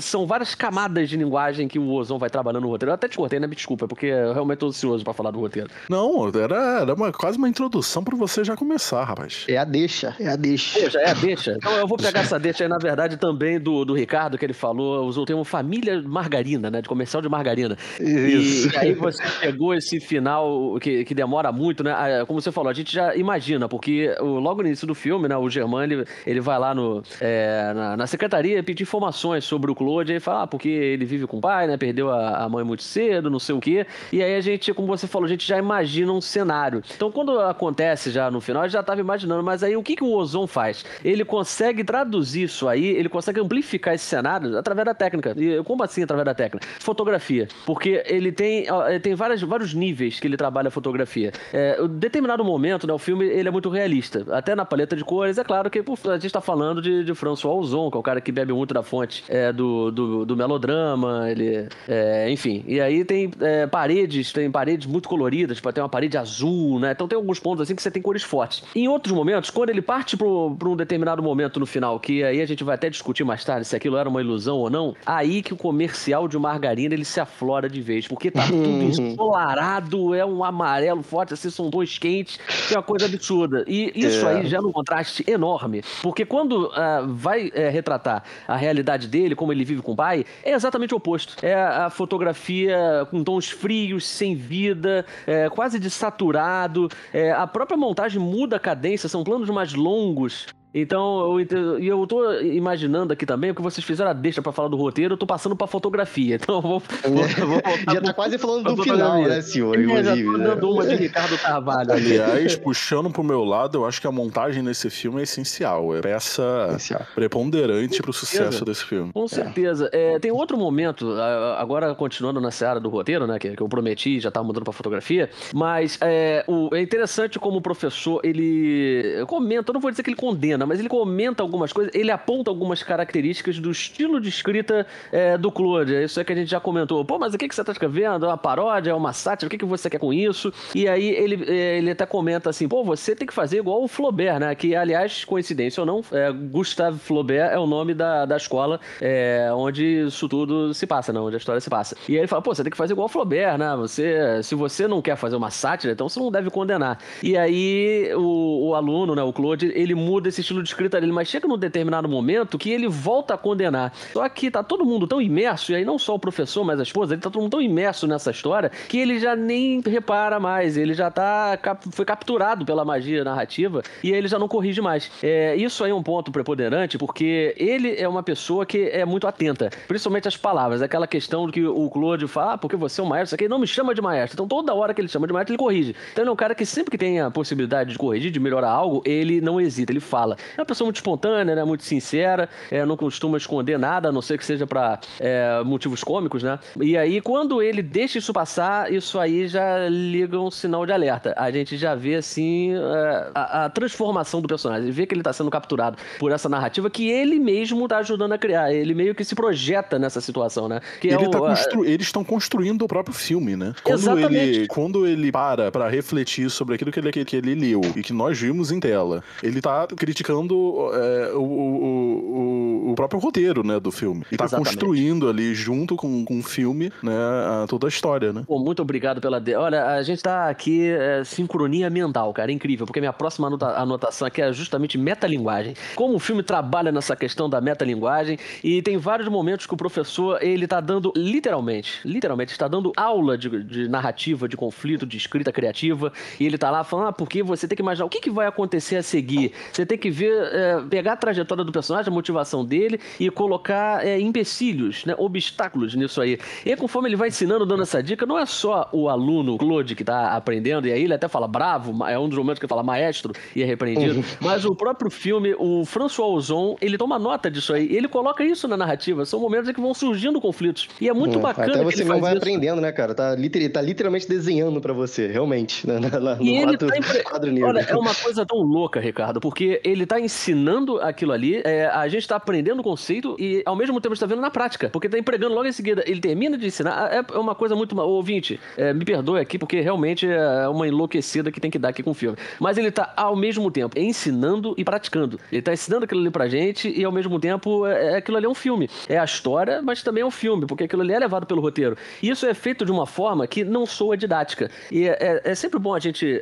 [0.00, 2.90] são várias camadas de linguagem que o Ozon vai trabalhando no roteiro.
[2.90, 3.46] Eu até te cortei, né?
[3.46, 5.68] Me desculpa, porque eu realmente tô ansioso pra falar do roteiro.
[5.88, 9.44] Não, era, era uma, quase uma introdução para você já começar, rapaz.
[9.48, 10.90] É a deixa, é a deixa.
[10.90, 11.52] Já é a deixa?
[11.52, 14.52] Então eu vou pegar essa deixa aí, na verdade, também do, do Ricardo, que ele
[14.52, 16.80] falou, usou o termo família margarina, né?
[16.80, 17.76] De comercial de margarina.
[18.00, 18.74] Isso.
[18.74, 21.92] E, aí você pegou esse final que, que demora muito, né?
[21.92, 25.36] Ah, Como você falou, a gente já imagina, porque logo no início do filme, né?
[25.36, 29.01] O Germán, ele, ele vai lá no, é, na, na secretaria pedir informações
[29.40, 31.76] sobre o Claude, ele fala, ah, porque ele vive com o pai, né?
[31.76, 33.86] Perdeu a, a mãe muito cedo, não sei o quê.
[34.12, 36.82] E aí a gente, como você falou, a gente já imagina um cenário.
[36.94, 39.96] Então quando acontece já no final, a gente já estava imaginando, mas aí o que,
[39.96, 40.84] que o Ozon faz?
[41.04, 45.34] Ele consegue traduzir isso aí, ele consegue amplificar esse cenário através da técnica.
[45.36, 46.66] E como assim através da técnica?
[46.80, 47.48] Fotografia.
[47.64, 51.32] Porque ele tem, ele tem várias, vários níveis que ele trabalha a fotografia.
[51.52, 54.24] É, em determinado momento, né, o filme ele é muito realista.
[54.30, 57.56] Até na paleta de cores, é claro que a gente está falando de, de François
[57.56, 61.30] Ozon, que é o cara que bebe muito da fonte é, do, do, do melodrama,
[61.30, 62.64] ele, é, enfim.
[62.66, 66.92] E aí tem é, paredes, tem paredes muito coloridas, tipo, tem uma parede azul, né?
[66.92, 68.62] Então tem alguns pontos assim que você tem cores fortes.
[68.74, 72.46] Em outros momentos, quando ele parte para um determinado momento no final, que aí a
[72.46, 75.52] gente vai até discutir mais tarde se aquilo era uma ilusão ou não, aí que
[75.52, 80.44] o comercial de margarina ele se aflora de vez, porque tá tudo ensolarado, é um
[80.44, 83.64] amarelo forte, assim, são dois quentes, que é uma coisa absurda.
[83.66, 84.40] E isso É.
[84.40, 88.71] aí é um contraste enorme, porque quando ah, vai eh, retratar a realidade
[89.08, 91.36] dele, como ele vive com o pai, é exatamente o oposto.
[91.44, 96.88] É a fotografia com tons frios, sem vida, é, quase desaturado.
[97.12, 102.06] É, a própria montagem muda a cadência, são planos mais longos Então, eu, e eu
[102.06, 105.26] tô imaginando aqui também, porque vocês fizeram a deixa pra falar do roteiro, eu tô
[105.26, 106.22] passando pra fotografia.
[106.42, 106.80] Então, eu vou.
[106.80, 109.78] vou, vou já tá quase falando do final, né, senhor?
[109.78, 110.44] É, já tô né?
[110.44, 111.92] dando uma de Ricardo Carvalho.
[111.92, 115.94] Aliás, puxando pro meu lado, eu acho que a montagem nesse filme é essencial.
[115.94, 117.06] É peça essencial.
[117.14, 119.12] preponderante pro sucesso desse filme.
[119.12, 119.88] Com certeza.
[119.92, 121.12] É, tem outro momento,
[121.58, 124.72] agora continuando na seara do roteiro, né, que, que eu prometi, já tava mudando pra
[124.72, 130.02] fotografia, mas é, o, é interessante como o professor, ele comenta, eu não vou dizer
[130.02, 134.28] que ele condena, mas ele comenta algumas coisas, ele aponta algumas características do estilo de
[134.28, 135.94] escrita é, do Claude.
[135.94, 137.04] Isso é que a gente já comentou.
[137.04, 138.26] Pô, mas o que, que você tá escrevendo?
[138.26, 138.90] É uma paródia?
[138.90, 139.46] É uma sátira?
[139.46, 140.52] O que, que você quer com isso?
[140.74, 143.88] E aí ele, é, ele até comenta assim, pô, você tem que fazer igual o
[143.88, 144.54] Flaubert, né?
[144.54, 149.50] Que, aliás, coincidência ou não, é, Gustave Flaubert é o nome da, da escola é,
[149.54, 151.20] onde isso tudo se passa, né?
[151.20, 151.96] Onde a história se passa.
[152.08, 153.74] E aí ele fala, pô, você tem que fazer igual o Flaubert, né?
[153.76, 156.98] Você, se você não quer fazer uma sátira, então você não deve condenar.
[157.22, 161.12] E aí o, o aluno, né, o Claude, ele muda esse estilo de escrita dele,
[161.12, 163.92] mas chega num determinado momento que ele volta a condenar.
[164.12, 166.82] Só que tá todo mundo tão imerso, e aí não só o professor, mas a
[166.82, 170.76] esposa, ele tá todo mundo tão imerso nessa história que ele já nem repara mais,
[170.76, 171.58] ele já tá
[171.92, 175.10] foi capturado pela magia narrativa e ele já não corrige mais.
[175.22, 179.26] É, isso aí é um ponto preponderante porque ele é uma pessoa que é muito
[179.26, 183.06] atenta, principalmente as palavras, aquela questão que o Claude fala, ah, porque você é um
[183.06, 184.34] maestro, aqui não me chama de maestro.
[184.34, 185.94] Então toda hora que ele chama de maestro, ele corrige.
[186.12, 188.70] Então ele é um cara que sempre que tem a possibilidade de corrigir, de melhorar
[188.70, 190.36] algo, ele não hesita, ele fala.
[190.56, 191.64] É uma pessoa muito espontânea, né?
[191.64, 196.02] Muito sincera, é, não costuma esconder nada, a não ser que seja para é, motivos
[196.02, 196.58] cômicos, né?
[196.80, 201.34] E aí, quando ele deixa isso passar, isso aí já liga um sinal de alerta.
[201.36, 204.90] A gente já vê, assim, é, a, a, transformação do personagem.
[204.90, 208.38] Vê que ele tá sendo capturado por essa narrativa que ele mesmo tá ajudando a
[208.38, 208.72] criar.
[208.72, 210.80] Ele meio que se projeta nessa situação, né?
[211.00, 211.84] Que ele é tá o, constru...
[211.84, 213.74] Eles estão construindo o próprio filme, né?
[213.82, 214.36] Quando Exatamente.
[214.36, 218.12] ele, quando ele para pra refletir sobre aquilo que ele, que ele leu e que
[218.12, 223.90] nós vimos em tela, ele tá criticando é, o, o, o, próprio roteiro, né, do
[223.90, 224.24] filme.
[224.30, 224.76] E tá Exatamente.
[224.76, 228.44] construindo ali, junto com, com o filme, né, a, toda a história, né?
[228.46, 229.40] Pô, muito obrigado pela...
[229.40, 229.54] De...
[229.54, 233.66] Olha, a gente tá aqui, é, sincronia mental, cara, incrível, porque minha próxima anota...
[233.76, 235.74] anotação aqui é justamente metalinguagem.
[235.94, 240.42] Como o filme trabalha nessa questão da metalinguagem, e tem vários momentos que o professor,
[240.42, 245.52] ele tá dando, literalmente, literalmente, está dando aula de, de narrativa, de conflito, de escrita
[245.52, 248.30] criativa, e ele tá lá falando, ah, porque você tem que imaginar o que, que
[248.30, 249.52] vai acontecer a seguir.
[249.72, 254.04] Você tem que ver, é, pegar a trajetória do personagem, a motivação dele e colocar
[254.06, 256.38] é, empecilhos, né, obstáculos nisso aí.
[256.64, 260.04] E conforme ele vai ensinando, dando essa dica, não é só o aluno, Claude, que
[260.04, 262.82] tá aprendendo, e aí ele até fala bravo, é um dos momentos que ele fala
[262.82, 264.24] maestro e é repreendido, uhum.
[264.40, 268.66] mas o próprio filme, o François Ozon, ele toma nota disso aí, ele coloca isso
[268.68, 270.88] na narrativa, são momentos em que vão surgindo conflitos.
[271.00, 271.42] E é muito uhum.
[271.42, 272.38] bacana Até você não vai isso.
[272.38, 273.14] aprendendo, né, cara?
[273.14, 276.08] Tá, liter, tá literalmente desenhando para você, realmente, né, no
[276.42, 277.64] e quadro, tá impre...
[277.64, 282.06] Olha, é uma coisa tão louca, Ricardo, porque ele tá ensinando aquilo ali, é, a
[282.06, 285.18] gente tá aprendendo o conceito e ao mesmo tempo está vendo na prática, porque tá
[285.18, 286.04] empregando logo em seguida.
[286.06, 287.98] Ele termina de ensinar, é, é uma coisa muito.
[287.98, 291.88] O ouvinte, é, me perdoe aqui, porque realmente é uma enlouquecida que tem que dar
[291.88, 292.36] aqui com o filme.
[292.60, 295.40] Mas ele tá ao mesmo tempo ensinando e praticando.
[295.50, 298.44] Ele tá ensinando aquilo ali pra gente e ao mesmo tempo é, é aquilo ali
[298.44, 298.90] é um filme.
[299.08, 301.96] É a história, mas também é um filme, porque aquilo ali é levado pelo roteiro.
[302.22, 304.70] E isso é feito de uma forma que não soa didática.
[304.90, 306.38] E é, é, é sempre bom a gente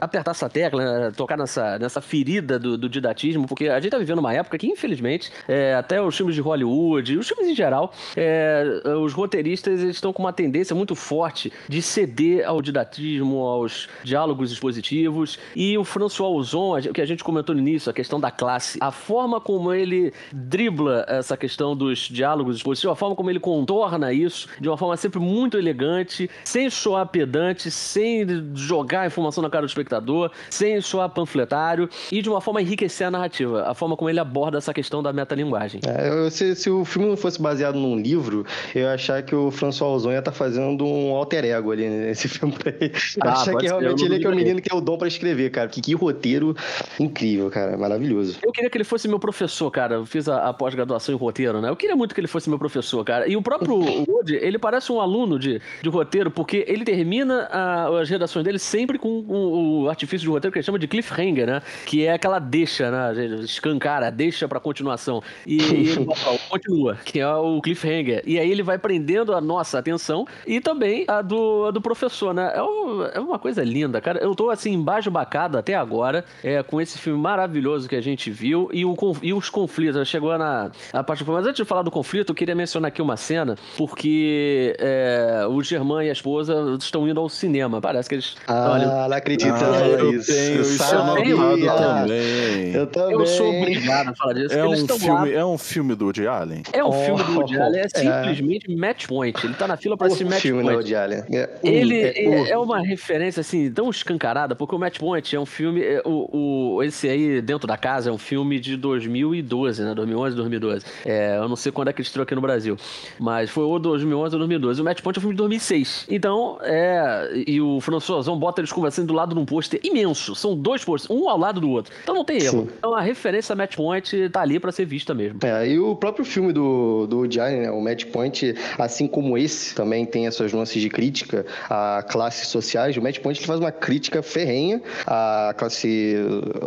[0.00, 3.98] apertar essa tecla, né, tocar nessa, nessa ferida do, do, didatismo, porque a gente tá
[3.98, 7.92] vivendo uma época que, infelizmente, é, até os filmes de Hollywood, os filmes em geral,
[8.16, 8.64] é,
[9.02, 15.38] os roteiristas estão com uma tendência muito forte de ceder ao didatismo, aos diálogos expositivos.
[15.54, 18.78] E o François Ozon, o que a gente comentou no início, a questão da classe,
[18.80, 24.12] a forma como ele dribla essa questão dos diálogos expositivos, a forma como ele contorna
[24.12, 29.66] isso de uma forma sempre muito elegante, sem soar pedante, sem jogar informação na cara
[29.66, 33.96] do espectador, sem soar panfletário e de uma forma a enriquecer a narrativa, a forma
[33.96, 35.80] como ele aborda essa questão da metalinguagem.
[35.86, 39.50] É, se, se o filme não fosse baseado num livro, eu ia achar que o
[39.50, 42.92] François Ozon ia estar tá fazendo um alter ego ali nesse filme pra ele.
[43.20, 45.08] Ah, achar que realmente ele é, que é o menino que tem o dom para
[45.08, 45.68] escrever, cara.
[45.68, 46.56] Que, que roteiro
[46.98, 47.76] incrível, cara.
[47.76, 48.38] Maravilhoso.
[48.42, 49.96] Eu queria que ele fosse meu professor, cara.
[49.96, 51.68] Eu fiz a, a pós-graduação em roteiro, né?
[51.68, 53.28] Eu queria muito que ele fosse meu professor, cara.
[53.28, 53.76] E o próprio
[54.08, 58.58] Woody, ele parece um aluno de, de roteiro, porque ele termina a, as redações dele
[58.58, 61.62] sempre com o, o artifício de roteiro que ele chama de cliffhanger, né?
[61.84, 63.12] Que é aquela deixa, né?
[63.42, 65.22] Escancara, deixa pra continuação.
[65.46, 66.06] E, e ele
[66.48, 68.22] continua, que é o cliffhanger.
[68.26, 72.32] E aí ele vai prendendo a nossa atenção e também a do, a do professor,
[72.32, 72.52] né?
[72.54, 74.18] É, um, é uma coisa linda, cara.
[74.20, 78.30] Eu tô assim, embaixo bacado até agora, é, com esse filme maravilhoso que a gente
[78.30, 80.06] viu e, o, e os conflitos.
[80.08, 81.24] Chegou na a parte.
[81.26, 85.46] Mas antes de falar do conflito, eu queria mencionar aqui uma cena, porque que é,
[85.48, 87.80] o Germán e a esposa estão indo ao cinema.
[87.80, 88.36] Parece que eles.
[88.46, 90.32] Ah, olha, não acredito Ah, eu isso.
[90.32, 91.34] tenho isso sabia.
[91.34, 92.65] anotado também.
[92.74, 93.12] Eu também.
[93.12, 94.54] eu sou obrigado a falar disso.
[94.54, 95.28] É um, filme, lá.
[95.28, 96.62] é um filme do Woody Allen?
[96.72, 97.88] É um Oh, filme do Woody Allen, é é.
[97.88, 99.44] simplesmente match point.
[99.44, 100.76] Ele tá na fila pra O assistir match filme point.
[100.76, 101.24] não, de Alien.
[101.32, 105.34] É, um, Ele é, é, é uma referência assim tão escancarada, porque o Match Point
[105.36, 108.76] é um filme, é, o, o- esse aí dentro da casa é um filme de
[108.76, 109.94] 2012, né?
[109.94, 110.84] 2011, 2012.
[111.04, 112.76] É, eu não sei quando é que ele estreou aqui no Brasil,
[113.18, 114.80] mas foi ou 2011 ou 2012.
[114.80, 116.06] O Match Point é um filme de 2006.
[116.08, 120.34] Então, é, e o François Ozon bota eles conversando do lado de um pôster imenso.
[120.34, 121.92] São dois pôsteres, um ao lado do outro.
[122.02, 122.55] Então não tem erro.
[122.60, 122.68] Sim.
[122.78, 125.38] Então a referência a Match Point tá ali pra ser vista mesmo.
[125.42, 129.36] É, e o próprio filme do, do Woody Allen, né, o Match Point, assim como
[129.36, 132.96] esse, também tem as suas nuances de crítica a classes sociais.
[132.96, 136.16] O Match Point ele faz uma crítica ferrenha à classe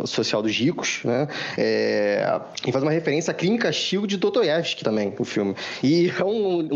[0.04, 1.28] social dos ricos, né?
[1.56, 5.54] É, e faz uma referência à clínica Shield de Dostoiévski também, o filme.
[5.82, 6.68] E é um,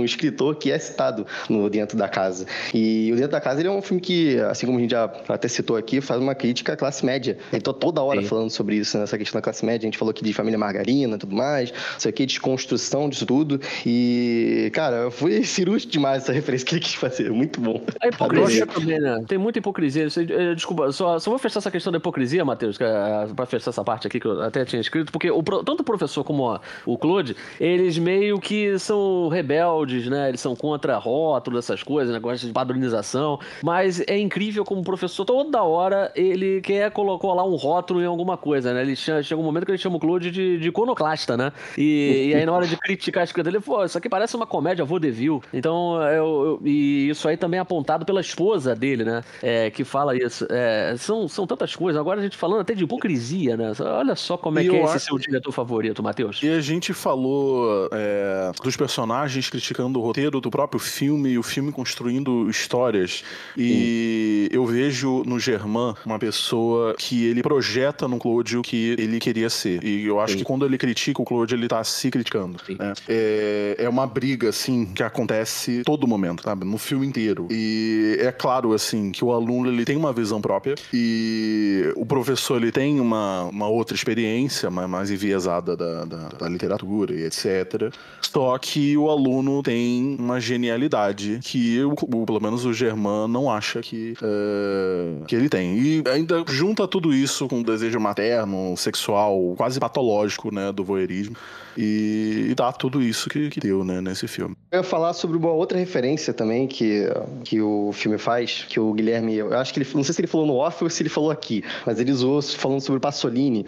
[0.00, 2.46] um escritor que é citado no Dentro da Casa.
[2.74, 5.10] E o Dentro da Casa ele é um filme que, assim como a gente já
[5.28, 7.38] até citou aqui, faz uma crítica à classe média.
[7.52, 8.28] Então toda hora Sim.
[8.28, 9.86] falando sobre isso, nessa questão da classe média.
[9.86, 13.60] A gente falou aqui de família margarina e tudo mais, isso aqui, desconstrução disso tudo.
[13.84, 17.30] E, cara, foi cirúrgico demais essa referência que ele quis fazer.
[17.30, 17.82] Muito bom.
[18.00, 18.82] A hipocrisia Adorei.
[18.82, 19.24] também, né?
[19.26, 20.06] Tem muita hipocrisia.
[20.06, 23.84] Eh, Desculpa, só, só vou fechar essa questão da hipocrisia, Matheus, eh, pra fechar essa
[23.84, 27.36] parte aqui que eu até tinha escrito, porque o, tanto o professor como o Claude,
[27.60, 30.28] eles meio que são rebeldes, né?
[30.28, 33.38] Eles são contra rótulo, essas coisas, negócio de padronização.
[33.62, 38.06] Mas é incrível como o professor, toda hora, ele quer colocar lá um rótulo em
[38.06, 38.82] alguma coisa, né?
[38.82, 41.52] Ele chama, chega um momento que ele chama o Claude de, de iconoclasta, né?
[41.76, 44.46] E, e aí, na hora de criticar a escrita dele, pô, isso aqui parece uma
[44.46, 45.40] comédia vaudeville.
[45.52, 49.22] Então, eu, eu- e isso aí também é apontado pela esposa dele, né?
[49.42, 50.46] É, que fala isso.
[50.50, 52.00] É, são, são tantas coisas.
[52.00, 53.72] Agora a gente falando até de hipocrisia, né?
[53.80, 56.40] Olha só como é E que é esse acho- seu diretor favorito, Matheus.
[56.42, 61.42] E a gente falou é, dos personagens criticando o roteiro do próprio filme, e o
[61.42, 63.22] filme construindo histórias.
[63.56, 69.18] E eu vejo no Germain uma pessoa que ele projeta no Claude o que ele
[69.18, 69.82] queria ser.
[69.84, 70.38] E eu acho Sim.
[70.38, 72.58] que quando ele critica o Claude, ele tá se criticando.
[72.78, 72.92] Né?
[73.08, 76.64] É, é uma briga, assim, que acontece todo momento, sabe?
[76.64, 77.46] No filme inteiro.
[77.50, 82.60] E é claro, assim, que o aluno ele tem uma visão própria e o professor
[82.62, 87.92] ele tem uma, uma outra experiência mais, mais enviesada da, da, da literatura e etc.
[88.20, 93.50] Só que o aluno tem uma genialidade que o, o- pelo menos o Germain não
[93.50, 95.78] acha que, é, que ele tem.
[95.78, 98.29] E ainda junta tudo isso com o desejo materno,
[98.76, 101.36] sexual, quase patológico, né, do voyeurismo.
[101.76, 104.56] E, e dá tudo isso que, que deu, né, nesse filme.
[104.70, 107.06] Eu ia falar sobre uma outra referência também que,
[107.44, 110.28] que o filme faz, que o Guilherme, eu acho que ele, não sei se ele
[110.28, 113.64] falou no off ou se ele falou aqui, mas ele usou falando sobre o Pasolini.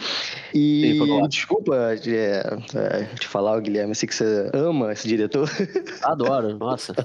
[0.52, 0.98] E
[1.28, 5.48] desculpa de, é, é, de falar, Guilherme, eu sei que você ama esse diretor.
[6.02, 6.94] Adoro, nossa.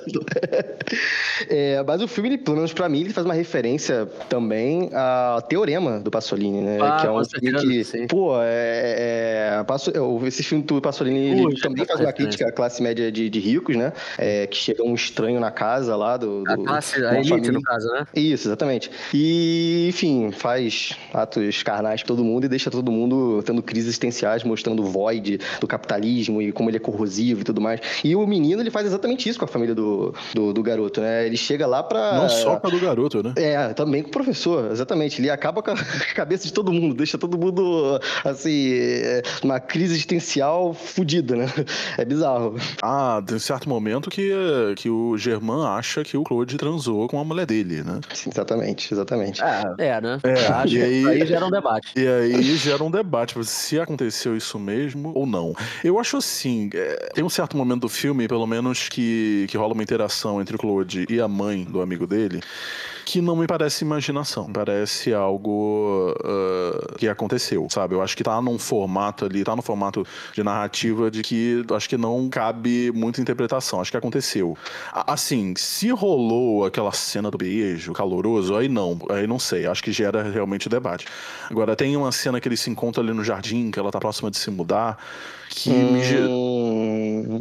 [1.49, 5.41] É, mas o filme, ele, pelo menos pra mim, ele faz uma referência também ao
[5.41, 6.77] Teorema do Pasolini, né?
[6.81, 8.07] Ah, que é com um que, sim.
[8.07, 12.51] pô, é, é, Passo- eu- esse filme do Pasolini, ele também faz uma crítica à
[12.51, 13.93] classe média de, de ricos, né?
[14.17, 16.43] É, que chega um estranho na casa lá do...
[16.47, 17.51] A do- classe, de a elite, família.
[17.51, 18.07] no caso, né?
[18.15, 18.89] Isso, exatamente.
[19.13, 24.43] E, enfim, faz atos carnais pra todo mundo e deixa todo mundo tendo crises existenciais,
[24.43, 27.79] mostrando o void do capitalismo e como ele é corrosivo e tudo mais.
[28.03, 31.25] E o menino, ele faz exatamente isso com a família do, do, do garoto, né?
[31.25, 32.13] Ele chega lá pra...
[32.13, 33.33] Não só com a do garoto, né?
[33.35, 35.19] É, também com o professor, exatamente.
[35.19, 35.75] Ele acaba com a
[36.15, 41.47] cabeça de todo mundo, deixa todo mundo, assim, é, numa crise existencial fodida, né?
[41.97, 42.55] É bizarro.
[42.83, 44.31] Ah, tem um certo momento que,
[44.75, 47.99] que o Germain acha que o Claude transou com a mulher dele, né?
[48.13, 49.41] Sim, exatamente, exatamente.
[49.41, 50.19] É, é né?
[50.23, 51.87] É, Acho e aí- aí gera um debate.
[51.95, 55.53] E aí gera um debate se aconteceu isso mesmo ou não.
[55.83, 59.73] Eu acho assim, é, tem um certo momento do filme, pelo menos, que, que rola
[59.73, 62.41] uma interação entre o Claude e a mãe do amigo dele,
[63.07, 64.51] que não me parece imaginação.
[64.51, 67.95] Parece algo ah, que aconteceu, sabe?
[67.95, 71.87] Eu acho que tá num formato ali, tá no formato de narrativa de que acho
[71.87, 73.79] que não cabe muita interpretação.
[73.79, 74.57] Acho que aconteceu.
[74.91, 79.67] Assim, se rolou aquela cena do beijo caloroso, aí não, aí não sei.
[79.67, 81.05] Acho que gera realmente debate.
[81.49, 84.29] Agora, tem uma cena que eles se encontram ali no jardim, que ela tá próxima
[84.29, 84.97] de se mudar,
[85.49, 86.01] que me Hum,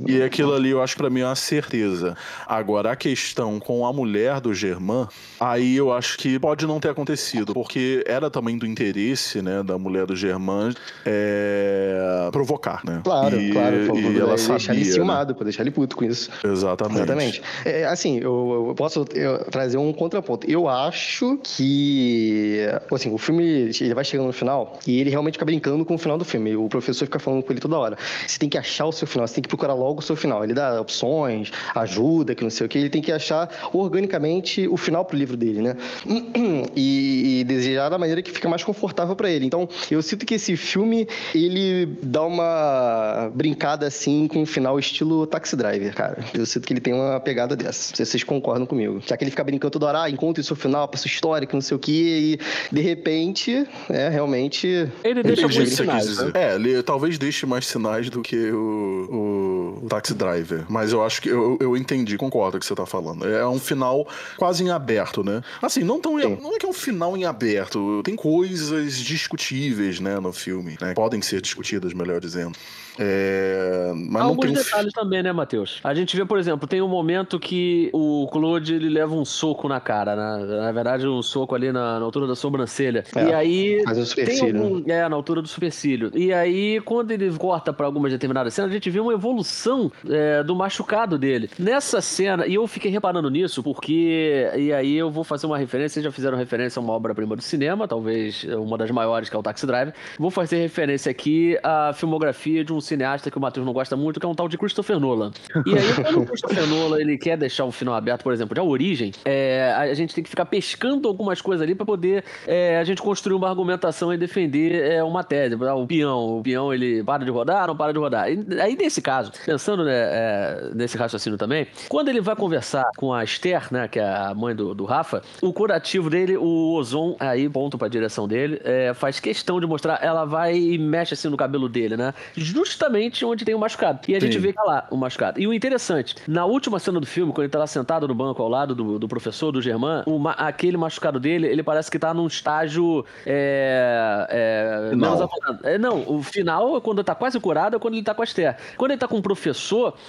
[0.09, 2.17] e aquilo ali eu acho pra mim é uma certeza.
[2.47, 5.07] Agora, a questão com a mulher do Germain,
[5.39, 9.79] aí eu acho que pode não ter acontecido, porque era também do interesse, né, da
[9.79, 13.01] mulher do Germain é, provocar, né?
[13.05, 14.95] Claro, e, claro, e pra ela deixar sabia, ele né?
[14.95, 16.31] ciumado, pra deixar ele puto com isso.
[16.45, 16.97] Exatamente.
[16.97, 17.43] Exatamente.
[17.65, 20.49] É, assim, eu, eu posso eu, trazer um contraponto.
[20.51, 25.45] Eu acho que, assim, o filme ele vai chegando no final e ele realmente fica
[25.45, 26.57] brincando com o final do filme.
[26.57, 27.97] O professor fica falando com ele toda hora.
[28.27, 30.17] Você tem que achar o seu final, você tem que procurar logo é o seu
[30.17, 30.45] final.
[30.45, 32.79] Ele dá opções, ajuda, que não sei o que.
[32.79, 35.77] Ele tem que achar organicamente o final pro livro dele, né?
[36.77, 39.47] E, e desejar da maneira que fica mais confortável para ele.
[39.47, 45.27] Então, eu sinto que esse filme, ele dá uma brincada assim com um final estilo
[45.27, 46.19] Taxi Driver, cara.
[46.35, 47.91] Eu sinto que ele tem uma pegada dessa.
[47.91, 49.01] Não sei se vocês concordam comigo.
[49.07, 51.47] Já que ele fica brincando toda hora, ah, encontre o seu final, pra sua história,
[51.47, 52.39] que não sei o que,
[52.73, 54.89] e de repente, é realmente.
[55.05, 56.31] Ele deixa quis sinais, né?
[56.35, 60.65] É, ele talvez deixe mais sinais do que o, o Taxi Driver.
[60.69, 63.27] Mas eu acho que eu, eu entendi, concordo com o que você tá falando.
[63.29, 64.07] É um final
[64.37, 65.43] quase em aberto, né?
[65.63, 66.21] Assim, não tão.
[66.21, 66.39] Sim.
[66.43, 68.01] Não é que é um final em aberto.
[68.05, 70.77] Tem coisas discutíveis, né, no filme.
[70.81, 70.95] né?
[70.95, 72.57] Podem ser discutidas, melhor dizendo.
[72.99, 75.81] É, mas não Alguns tem um fi- detalhes também, né, Matheus?
[75.85, 79.69] A gente vê, por exemplo, tem um momento que o Claude ele leva um soco
[79.69, 80.47] na cara, né?
[80.47, 83.05] Na verdade, um soco ali na, na altura da sobrancelha.
[83.15, 83.83] É, e aí.
[83.83, 84.63] Um Tem supercílio.
[84.63, 86.11] algum, é, na altura do supercílio.
[86.15, 89.76] E aí, quando ele corta pra algumas determinadas cenas, a gente vê uma evolução
[90.09, 91.51] é, do machucado dele.
[91.59, 94.51] Nessa cena, e eu fiquei reparando nisso, porque.
[94.57, 97.43] E aí eu vou fazer uma referência, vocês já fizeram referência a uma obra-prima do
[97.43, 99.93] cinema, talvez uma das maiores, que é o Taxi Drive.
[100.19, 104.21] Vou fazer referência aqui à filmografia de um cineasta que o Matheus não gosta muito,
[104.21, 105.33] que é um tal de Christopher Nolan.
[105.67, 108.61] E aí, quando o Christopher Nolan ele quer deixar um final aberto, por exemplo, de
[108.61, 112.79] A Origem, é, a gente tem que ficar pescando algumas coisas ali pra poder é,
[112.79, 115.57] a gente construir uma argumentação e defender é, uma tese.
[115.63, 118.31] Ah, O peão, o peão ele para de rodar, não para de rodar.
[118.31, 123.13] E, aí, nesse caso, pensando né, é, nesse raciocínio também, quando ele vai conversar com
[123.13, 127.17] a Esther, né, que é a mãe do, do Rafa, o curativo dele, o Ozon,
[127.19, 131.29] aí ponto pra direção dele, é, faz questão de mostrar, ela vai e mexe assim
[131.29, 132.13] no cabelo dele, né?
[132.35, 134.01] Justamente onde tem o machucado.
[134.09, 134.39] E a gente Sim.
[134.41, 135.41] vê que tá lá o machucado.
[135.41, 138.43] E o interessante, na última cena do filme, quando ele tá lá sentado no banco
[138.43, 142.13] ao lado do, do professor, do Germán, ma- aquele machucado dele, ele parece que tá
[142.13, 143.05] num estágio.
[143.25, 145.61] É, é, avançado.
[145.63, 148.25] É, não, o final é quando tá quase curado, é quando ele tá com a
[148.25, 148.57] Esther.
[148.77, 149.46] Quando ele tá com o professor,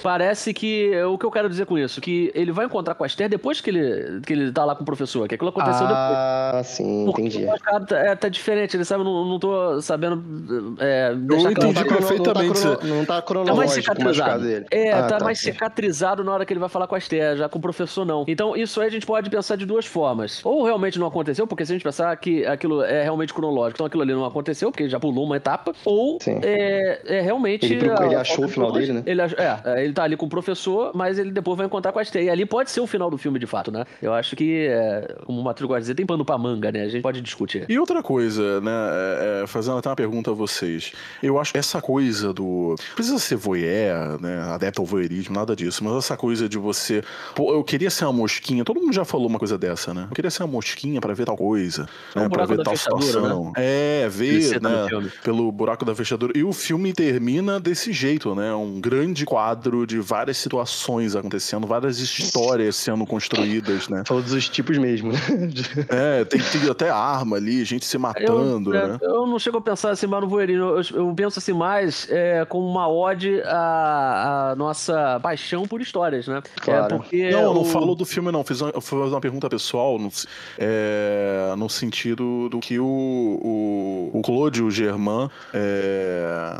[0.03, 0.91] parece que.
[1.03, 1.99] O que eu quero dizer com isso?
[2.01, 4.83] Que ele vai encontrar com a Esther depois que ele, que ele tá lá com
[4.83, 5.97] o professor, que aquilo aconteceu depois.
[5.97, 7.43] Ah, sim, Porque entendi.
[7.43, 11.51] o machucado tá, é, tá diferente, ele sabe, eu não, não tô sabendo é, deixar
[11.51, 11.97] entendi Não tá claro.
[11.97, 12.87] perfeitamente.
[12.87, 14.43] Não tá, crono- não tá Tá mais cronológico cicatrizado.
[14.43, 14.65] dele.
[14.71, 17.49] É, Ah, tá, mais cicatrizado na hora que ele vai falar com a Esther, já
[17.49, 18.23] com o professor não.
[18.27, 20.41] Então, isso aí a gente pode pensar de duas formas.
[20.45, 23.85] Ou realmente não aconteceu, porque se a gente pensar que aquilo é realmente cronológico, então
[23.85, 25.73] aquilo ali não aconteceu, porque ele já pulou uma etapa.
[25.85, 27.65] Ou é, é realmente.
[27.65, 29.03] Ele procurou- ele achou o final de dele, né?
[29.05, 31.99] Ele, é, é, ele tá ali com o professor, mas ele depois vai encontrar com
[31.99, 32.23] a Esther.
[32.23, 33.85] E ali pode ser o final do filme, de fato, né?
[34.01, 36.83] Eu acho que, é, como o Matheus gosta de dizer, tem pano pra manga, né?
[36.83, 37.65] A gente pode discutir.
[37.67, 40.91] E outra coisa, né, é, é, fazendo até uma pergunta a vocês.
[41.21, 42.75] Eu acho que essa coisa do.
[42.77, 47.03] não Precisa ser voyeur, né, adepto ao voyeurismo, nada disso, mas essa coisa de você.
[47.35, 48.63] Pô, eu queria ser uma mosquinha.
[48.63, 50.07] Todo mundo já falou uma coisa dessa, né?
[50.09, 52.75] Eu queria ser uma mosquinha pra ver tal coisa, É um né, pra ver tal
[52.75, 53.53] fechadura, situação.
[53.55, 54.87] É, Ele ver, né,
[55.23, 56.33] pelo buraco da fechadura.
[56.35, 58.53] E o filme termina desse jeito, né?
[58.53, 64.03] Um grande quadro de várias situações acontecendo, várias histórias sendo construídas, né?
[64.05, 65.19] Todos os tipos mesmo, né?
[65.89, 68.97] É, tem, tem até arma ali, gente se matando, eu, é, né?
[69.01, 72.45] eu não chego a pensar assim mais no voeirinho, eu, eu penso assim mais é,
[72.45, 76.41] como uma ode à, à nossa paixão por histórias, né?
[76.61, 76.85] Claro.
[76.95, 78.43] É porque Não, eu não o- falo do filme, não.
[78.43, 80.09] Fiz uma, eu fiz uma pergunta pessoal no,
[80.57, 86.57] é, no sentido do que o, o, o Claude e o Germain é,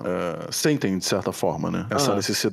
[0.47, 1.85] é, sentem, de certa forma, né?
[1.89, 2.15] Essa Ah.
[2.15, 2.46] necessidade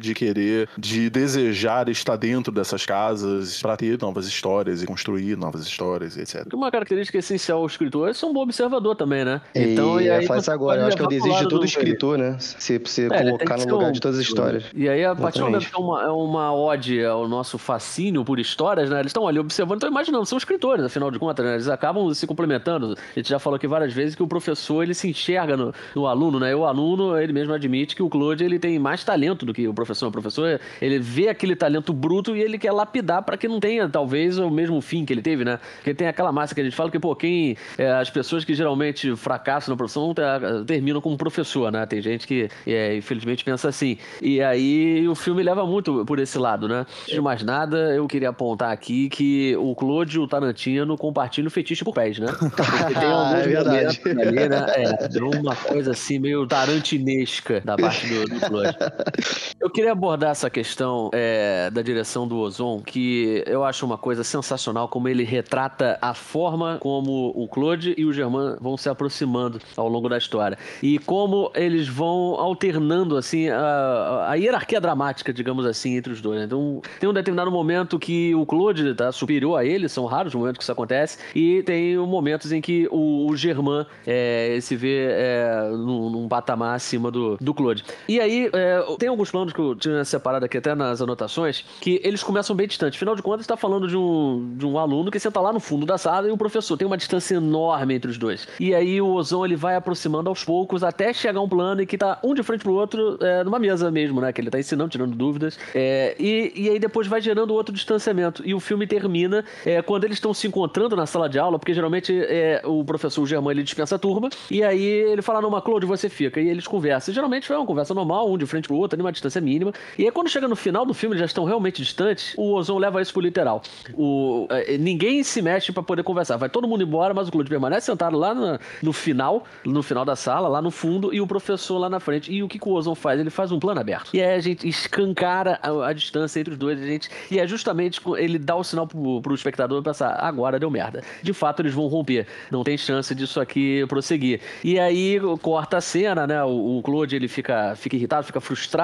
[0.00, 5.62] de querer, de desejar estar dentro dessas casas para ter novas histórias e construir novas
[5.66, 6.46] histórias, e etc.
[6.52, 9.40] Uma característica essencial ao escritor é ser um bom observador também, né?
[9.54, 10.80] Então, e aí faz agora.
[10.82, 12.36] Eu acho que é o desejo de todo do escritor, né?
[12.38, 14.64] Se você É, colocar no lugar um- de todas as histórias.
[14.74, 18.24] E aí, a partir do momento que é uma, é uma ode ao nosso fascínio
[18.24, 19.00] por histórias, né?
[19.00, 21.54] Eles estão ali observando, estão imaginando, são escritores, afinal de contas, né?
[21.54, 22.94] Eles acabam se complementando.
[23.14, 26.06] A gente já falou aqui várias vezes que o professor, ele se enxerga no, no
[26.06, 26.50] aluno, né?
[26.52, 29.66] E o aluno, ele mesmo admite que o Claude, ele tem mais talento do que
[29.68, 30.08] o professor.
[30.08, 33.88] O professor, ele vê aquele talento bruto e ele quer lapidar para que não tenha,
[33.88, 35.58] talvez, o mesmo fim que ele teve, né?
[35.76, 37.56] Porque tem aquela massa que a gente fala que, pô, quem...
[37.76, 40.24] é, as pessoas que geralmente fracassam na profissão ter-
[40.66, 41.84] terminam como professor, né?
[41.86, 43.96] Tem gente que, é, infelizmente, pensa assim.
[44.22, 46.86] E aí o filme leva muito por esse lado, né?
[47.02, 51.50] Antes de mais nada, eu queria apontar aqui que o Claude e o Tarantino compartilham
[51.50, 52.28] fetiche por pés, né?
[52.38, 54.00] Porque tem alguns É verdade.
[54.04, 54.66] momentos ali, né?
[54.76, 58.76] É, uma coisa assim meio tarantinesca da parte do, do Claude.
[59.60, 64.22] Eu queria abordar essa questão é, da direção do Ozon, que eu acho uma coisa
[64.22, 69.60] sensacional, como ele retrata a forma como o Claude e o Germain vão se aproximando
[69.76, 70.56] ao longo da história.
[70.82, 76.38] E como eles vão alternando, assim, a, a hierarquia dramática, digamos assim, entre os dois.
[76.38, 76.44] né?
[76.44, 80.38] Então, tem um determinado momento que o Claude tá superior a ele, são raros os
[80.38, 85.08] momentos que isso acontece, e tem momentos em que o, o Germain é, se vê
[85.10, 87.84] é, num, num patamar acima do, do Claude.
[88.08, 92.00] E aí, é, tem alguns planos que eu tinha separado aqui até nas anotações, que
[92.04, 92.96] eles começam bem distantes.
[92.96, 95.84] Afinal de contas, está falando de um, de um aluno que senta lá no fundo
[95.84, 96.76] da sala e o professor.
[96.76, 98.46] Tem uma distância enorme entre os dois.
[98.60, 101.98] E aí o Ozon ele vai aproximando aos poucos até chegar um plano em que
[101.98, 104.32] tá um de frente pro outro é, numa mesa mesmo, né?
[104.32, 105.58] Que ele tá ensinando, tirando dúvidas.
[105.74, 108.42] É, e, e aí depois vai gerando outro distanciamento.
[108.46, 111.74] E o filme termina é, quando eles estão se encontrando na sala de aula, porque
[111.74, 115.86] geralmente é, o professor Germán ele dispensa a turma, e aí ele fala, não, Claude,
[115.86, 116.40] você fica.
[116.40, 117.12] E eles conversam.
[117.12, 119.72] E, geralmente é uma conversa normal, um de frente pro outro, uma distância mínima.
[119.98, 122.78] E aí quando chega no final do filme, eles já estão realmente distantes, o Ozon
[122.78, 123.62] leva isso pro literal.
[123.94, 126.36] O, é, ninguém se mexe para poder conversar.
[126.36, 130.04] Vai todo mundo embora, mas o Claude permanece sentado lá no, no final, no final
[130.04, 132.32] da sala, lá no fundo, e o professor lá na frente.
[132.32, 133.18] E o que, que o Ozon faz?
[133.18, 134.10] Ele faz um plano aberto.
[134.14, 136.80] E aí a gente escancara a, a distância entre os dois.
[136.80, 140.70] A gente, e é justamente ele dá o sinal pro, pro espectador pensar, agora deu
[140.70, 141.02] merda.
[141.22, 142.26] De fato, eles vão romper.
[142.50, 144.40] Não tem chance disso aqui prosseguir.
[144.62, 146.42] E aí corta a cena, né?
[146.44, 148.78] O, o Claude ele fica, fica irritado, fica frustrado,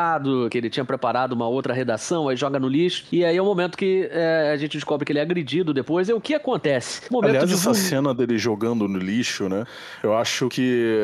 [0.51, 3.05] que ele tinha preparado uma outra redação, aí joga no lixo.
[3.13, 6.09] E aí é o momento que é, a gente descobre que ele é agredido depois.
[6.09, 7.03] E o que acontece?
[7.11, 9.65] Momento Aliás, de essa cena dele jogando no lixo, né?
[10.03, 10.99] Eu acho que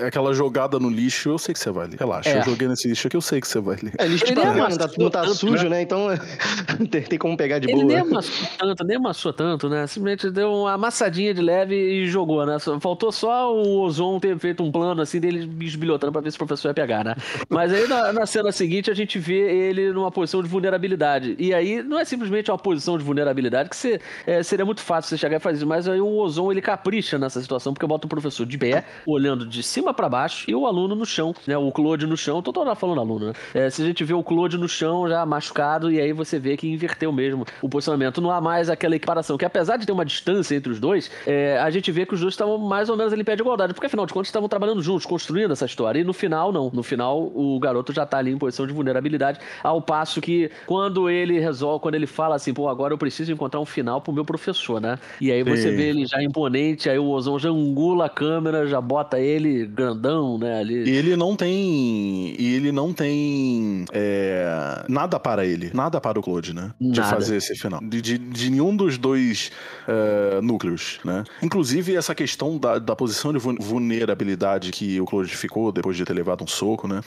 [0.00, 1.96] é aquela jogada no lixo, eu sei que você vai ler.
[1.98, 2.38] Relaxa, É.
[2.38, 3.92] eu joguei nesse lixo aqui, eu sei que você vai ler.
[3.98, 5.82] É lixo Ele nem panela, não tá, não tá tanto, sujo, né?
[5.82, 6.06] Então
[6.90, 7.86] tem, tem como pegar de Ele boa.
[7.86, 9.86] nem amassou tanto, nem amassou tanto, né?
[9.86, 12.58] Simplesmente deu uma amassadinha de leve e jogou, né?
[12.80, 16.38] Faltou só o Ozon ter feito um plano assim dele esbilhotando pra ver se o
[16.38, 17.14] professor ia pegar, né?
[17.48, 21.34] Mas aí na, na cena seguinte a gente vê ele numa posição de vulnerabilidade.
[21.38, 25.10] E aí não é simplesmente uma posição de vulnerabilidade que você, é, seria muito fácil
[25.10, 28.08] você chegar e fazer, mas aí o Ozon ele capricha nessa situação porque bota o
[28.08, 31.56] professor de pé, olhando de cima pra baixo e o aluno no chão, né?
[31.56, 33.32] O Claude no chão, tô toda hora falando aluno, né?
[33.54, 36.56] É, se a gente vê o Claude no chão já machucado e aí você vê
[36.56, 38.20] que inverteu mesmo o posicionamento.
[38.20, 41.58] Não há mais aquela equiparação, que apesar de ter uma distância entre os dois, é,
[41.58, 43.86] a gente vê que os dois estavam mais ou menos ali pé de igualdade, porque
[43.86, 46.00] afinal de contas estavam trabalhando juntos, construindo essa história.
[46.00, 46.70] E no final, não.
[46.72, 51.08] No final, o garoto já tá ali em posição de vulnerabilidade, ao passo que quando
[51.08, 54.24] ele resolve, quando ele fala assim, pô, agora eu preciso encontrar um final pro meu
[54.24, 54.98] professor, né?
[55.20, 55.76] E aí você Sim.
[55.76, 60.38] vê ele já imponente, aí o Ozon já angula a câmera, já bota ele grandão,
[60.38, 60.88] né, ali.
[60.88, 62.34] E ele não tem.
[62.38, 63.84] E ele não tem.
[63.92, 65.70] é, nada para ele.
[65.74, 66.72] Nada para o Claude, né?
[66.80, 67.10] De Nada.
[67.10, 67.80] fazer esse final.
[67.82, 69.50] De, de, de nenhum dos dois
[69.86, 71.24] é, núcleos, né?
[71.42, 76.04] Inclusive, essa questão da, da posição de vul- vulnerabilidade que o Claude ficou depois de
[76.04, 77.00] ter levado um soco, né?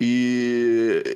[0.00, 0.39] E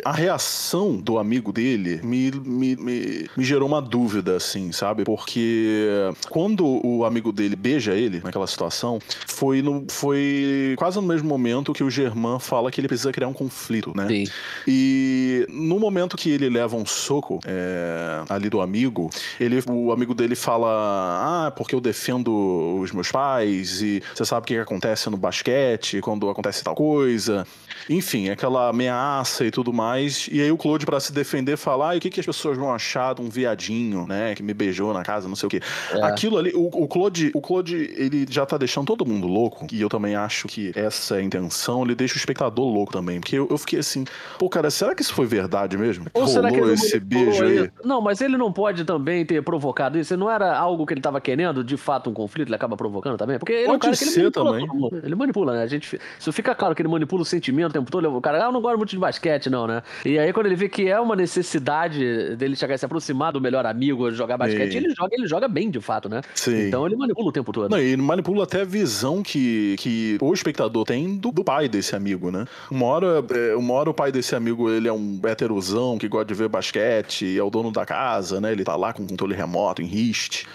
[0.04, 5.04] a reação do amigo dele me, me, me, me gerou uma dúvida, assim, sabe?
[5.04, 5.88] Porque
[6.30, 11.72] quando o amigo dele beija ele naquela situação, foi, no, foi quase no mesmo momento
[11.72, 14.08] que o Germán fala que ele precisa criar um conflito, né?
[14.08, 14.24] Sim.
[14.66, 20.14] E no momento que ele leva um soco é, ali do amigo, ele, o amigo
[20.14, 24.60] dele fala: Ah, porque eu defendo os meus pais, e você sabe o que que
[24.60, 27.46] acontece no basquete quando acontece tal coisa.
[27.88, 30.28] Enfim, aquela ameaça e tudo mais.
[30.30, 32.56] E aí o Claude, pra se defender, fala: Ah, e o que, que as pessoas
[32.56, 34.34] vão achar de um viadinho, né?
[34.34, 35.60] Que me beijou na casa, não sei o quê.
[36.02, 39.66] Aquilo ali, o, o Claude, o Claude, ele já tá deixando todo mundo louco.
[39.72, 43.20] E eu também acho que essa é a intenção, ele deixa o espectador louco também.
[43.20, 44.04] Porque eu, eu fiquei assim,
[44.38, 46.06] pô, cara, será que isso foi verdade mesmo?
[46.14, 47.56] Ou será que Rolou esse beijo aí?
[47.64, 47.70] isso?
[47.84, 50.16] Não, mas ele não pode também ter provocado isso.
[50.16, 53.38] Não era algo que ele tava querendo, de fato, um conflito, ele acaba provocando também?
[53.38, 55.00] Porque ele é um Pode cara que ele manipula também.
[55.04, 55.62] Ele manipula, né?
[55.62, 58.14] A gente, isso fica claro que ele manipula o sentimento tempo todo.
[58.14, 59.82] O cara, ah, eu não gosto muito de basquete, não, né?
[60.04, 63.40] E aí, quando ele vê que é uma necessidade dele chegar e se aproximar do
[63.40, 64.78] melhor amigo, jogar basquete, Sim.
[64.78, 66.22] ele joga, ele joga bem, de fato, né?
[66.34, 66.68] Sim.
[66.68, 67.70] Então ele manipula o tempo todo.
[67.70, 71.68] Não, e ele manipula até a visão que, que o espectador tem do, do pai
[71.68, 72.46] desse amigo, né?
[72.70, 76.26] Uma hora, é, uma hora o pai desse amigo, ele é um heterosão que gosta
[76.26, 78.52] de ver basquete, e é o dono da casa, né?
[78.52, 80.46] Ele tá lá com controle remoto, em riste.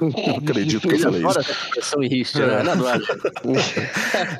[0.00, 1.54] Eu não acredito que eu Ele falei isso.
[1.78, 2.60] essa em riste, né?
[2.60, 3.00] Ele adora.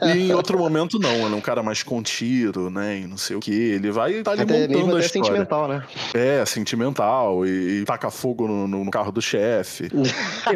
[0.15, 1.15] E em outro momento, não.
[1.27, 2.24] Ele é um cara mais contido,
[2.71, 2.99] né?
[3.01, 3.53] E não sei o que.
[3.53, 5.09] Ele vai tá ali Até mesmo montando a história.
[5.29, 5.85] sentimental, né?
[6.15, 7.47] É, sentimental.
[7.47, 9.89] E, e taca fogo no, no- carro do chefe.
[9.89, 9.99] Tem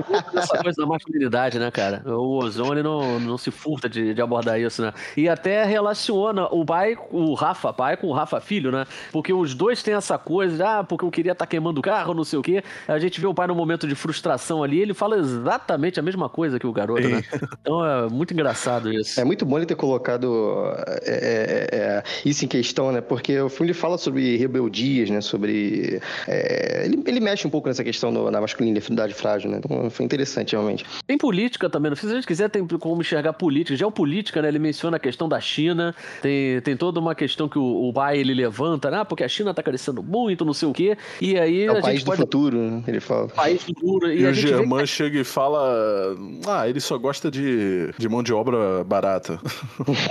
[0.08, 2.02] muito essa coisa da masculinidade, né, cara?
[2.06, 4.92] O Ozon, ele não, não se furta de, de abordar isso, né?
[5.16, 8.84] E até relaciona o pai, o Rafa pai, com o Rafa filho, né?
[9.10, 12.14] Porque os dois têm essa coisa, de, ah, porque eu queria estar queimando o carro,
[12.14, 12.62] não sei o quê.
[12.86, 16.28] A gente vê o pai num momento de frustração ali, ele fala exatamente a mesma
[16.28, 17.22] coisa que o garoto, né?
[17.60, 19.20] Então é muito engraçado isso.
[19.20, 20.62] É muito bom ele ter colocado
[21.02, 23.00] é, é, isso em questão, né?
[23.00, 25.20] Porque o filme ele fala sobre rebeldias, né?
[25.20, 26.00] Sobre.
[26.26, 29.60] é, ele, ele mexe um pouco nessa questão do- da masculinidade frágil, né?
[29.64, 30.84] Então foi interessante, realmente.
[31.06, 33.76] Tem política também, não sei se a gente quiser, tem como enxergar política.
[33.76, 34.48] Geopolítica, né?
[34.48, 38.18] Ele menciona a questão da China, tem, tem toda uma questão que o, o pai
[38.18, 38.98] ele levanta, né?
[39.00, 40.96] Ah, porque a China tá crescendo muito, não sei o quê.
[41.20, 42.20] E aí É a o país gente do pode.
[42.22, 42.82] futuro, né?
[42.86, 43.28] Ele fala.
[43.28, 44.10] País futuro.
[44.12, 48.08] E, E, a o vê Germán chega e fala: Ah, ele só gosta de, de
[48.08, 49.38] mão de obra barata.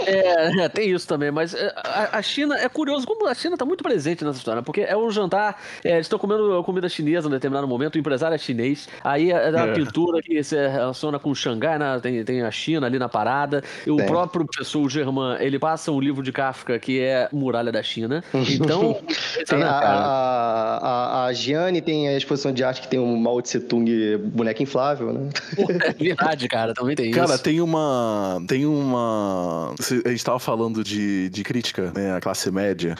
[0.05, 3.53] É, é, tem isso também, mas é, a, a China é curioso como a China
[3.53, 7.27] está muito presente nessa história, porque é um jantar, é, eles estão comendo comida chinesa
[7.27, 9.73] em determinado momento, o empresário é chinês, aí é uma é.
[9.73, 11.99] pintura que se relaciona com Xangai, né?
[12.01, 15.99] tem, tem a China ali na parada, e o próprio professor Germain, ele passa um
[15.99, 18.99] livro de Kafka que é Muralha da China, então...
[19.47, 23.39] tem a, a, a, a Gianni tem a exposição de arte que tem um Mao
[23.43, 25.29] Tse Tung boneca inflável, né?
[25.87, 27.33] É verdade, cara, também tem cara, isso.
[27.33, 28.41] Cara, tem uma...
[28.47, 29.75] tem uma...
[30.05, 32.95] A gente tava falando de, de crítica, né, à classe média,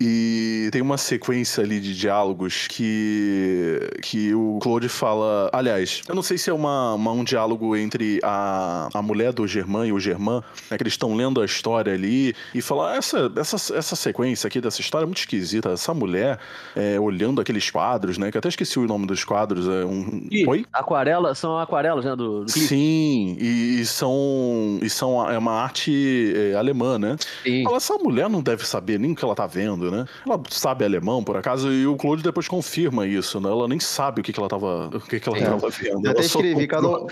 [0.00, 5.50] e tem uma sequência ali de diálogos que, que o Claude fala.
[5.52, 9.46] Aliás, eu não sei se é uma, uma um diálogo entre a, a mulher do
[9.46, 12.96] Germain e o Germain, né, que eles estão lendo a história ali e falam: ah,
[12.96, 15.70] essa, essa, essa sequência aqui dessa história é muito esquisita.
[15.70, 16.38] Essa mulher
[16.74, 18.30] é, olhando aqueles quadros, né?
[18.30, 19.68] Que até esqueci o nome dos quadros.
[19.68, 20.26] É um.
[20.30, 20.64] E Oi?
[20.72, 22.16] Aquarela, são aquarelas, né?
[22.16, 24.78] Do, do Sim, e, e, são.
[24.82, 25.30] E são.
[25.30, 27.16] É uma arte é, alemã, né?
[27.42, 27.61] Sim.
[27.64, 30.06] Fala, essa mulher não deve saber nem o que ela tá vendo, né?
[30.26, 33.48] Ela sabe alemão, por acaso, e o Claude depois confirma isso, né?
[33.48, 35.44] Ela nem sabe o que, que ela tava, o que, que ela é.
[35.44, 36.04] tava vendo.
[36.04, 37.06] Eu até escrevi, cada um...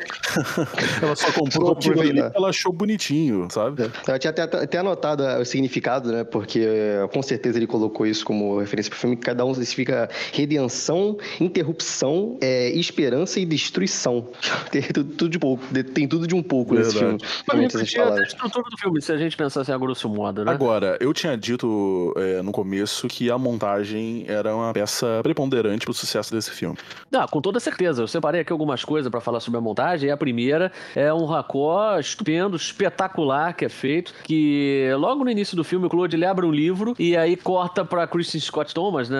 [1.02, 3.82] ela só comprou aquilo ali ela achou bonitinho, sabe?
[3.82, 4.12] É.
[4.12, 6.24] Eu tinha até, até anotado o significado, né?
[6.24, 6.66] Porque
[7.12, 12.38] com certeza ele colocou isso como referência pro filme, que cada um significa redenção, interrupção,
[12.40, 14.28] é, esperança e destruição.
[14.70, 16.94] Tem tudo, tudo de pouco, tem tudo de um pouco Verdade.
[16.94, 17.18] nesse filme.
[17.46, 20.52] Mas a estrutura do filme, se a gente pensasse a grosso modo, né?
[20.52, 25.94] Agora, eu tinha dito é, no começo que a montagem era uma peça preponderante pro
[25.94, 26.76] sucesso desse filme.
[27.12, 28.02] Ah, com toda certeza.
[28.02, 30.08] Eu separei aqui algumas coisas para falar sobre a montagem.
[30.08, 35.56] E a primeira é um racó estupendo, espetacular que é feito, que logo no início
[35.56, 39.08] do filme o Claude ele abre um livro e aí corta para Kristen Scott Thomas,
[39.08, 39.18] né,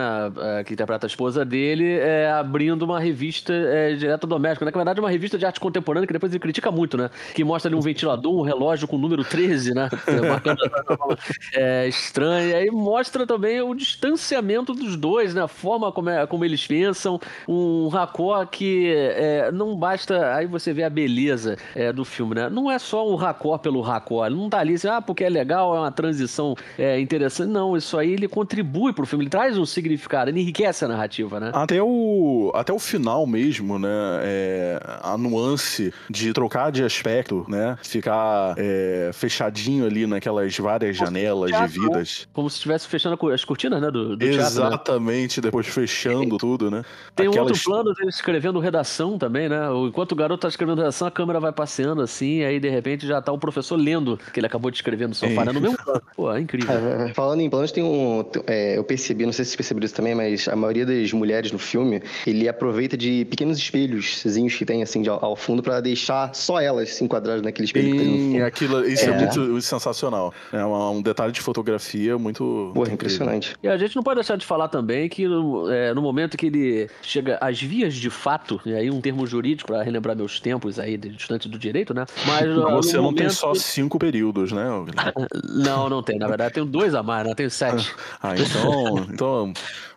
[0.58, 4.76] é, que interpreta a esposa dele, é, abrindo uma revista é, direto doméstico, né, que
[4.76, 7.44] na verdade é uma revista de arte contemporânea que depois ele critica muito, né, que
[7.44, 9.88] mostra ali um ventilador, um relógio com o número 13, né,
[11.54, 15.42] é, estranho, e aí mostra também o distanciamento dos dois, né?
[15.42, 17.20] A forma como, é, como eles pensam.
[17.48, 20.34] Um racó que é, não basta.
[20.34, 22.48] Aí você vê a beleza é, do filme, né?
[22.48, 24.26] Não é só um racó pelo racó.
[24.26, 27.50] Ele não tá ali assim, ah, porque é legal, é uma transição é, interessante.
[27.50, 31.40] Não, isso aí ele contribui pro filme, ele traz um significado, ele enriquece a narrativa,
[31.40, 31.50] né?
[31.54, 33.88] Até o, até o final mesmo, né?
[34.22, 37.76] É, a nuance de trocar de aspecto, né?
[37.82, 42.28] Ficar é, fechadinho ali naquelas várias janelas de vidas.
[42.32, 43.90] Como se estivesse fechando as cortinas, né?
[43.90, 45.42] Do, do Exatamente, teatro, né?
[45.42, 46.84] depois fechando tudo, né?
[47.14, 47.46] Tem Aquelas...
[47.46, 49.60] um outro plano dele escrevendo redação também, né?
[49.86, 53.06] Enquanto o garoto tá escrevendo redação, a câmera vai passeando assim, e aí de repente
[53.06, 55.52] já tá o professor lendo que ele acabou de escrever no sofá, né?
[55.52, 56.02] No mesmo plano.
[56.14, 56.70] Pô, é incrível.
[56.80, 58.24] É, falando em planos, tem um.
[58.46, 61.52] É, eu percebi, não sei se vocês perceberam isso também, mas a maioria das mulheres
[61.52, 64.22] no filme, ele aproveita de pequenos espelhos
[64.56, 67.98] que tem assim ao, ao fundo para deixar só elas se enquadradas naquele espelho.
[67.98, 70.32] Sim, aquilo, isso é, é muito sensacional.
[70.52, 72.72] É um detalhe de fotografia muito.
[72.90, 73.56] Impressionante.
[73.62, 75.26] E a gente não pode deixar de falar também que
[75.70, 79.72] é, no momento que ele chega às vias de fato, e aí um termo jurídico
[79.72, 82.04] para relembrar meus tempos aí distante do direito, né?
[82.26, 83.18] Mas você não momento...
[83.18, 84.64] tem só cinco períodos, né?
[85.64, 86.18] não, não tem.
[86.18, 87.32] Na verdade, eu tenho dois a mais, né?
[87.32, 87.94] Eu tenho sete.
[88.22, 89.52] ah, então, então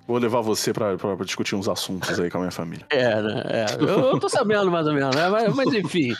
[0.05, 2.85] Vou levar você pra, pra, pra, discutir uns assuntos aí com a minha família.
[2.89, 3.43] É, né?
[3.47, 3.65] É.
[3.79, 5.29] Eu, eu tô sabendo mais ou menos, né?
[5.29, 6.13] Mas, mas enfim,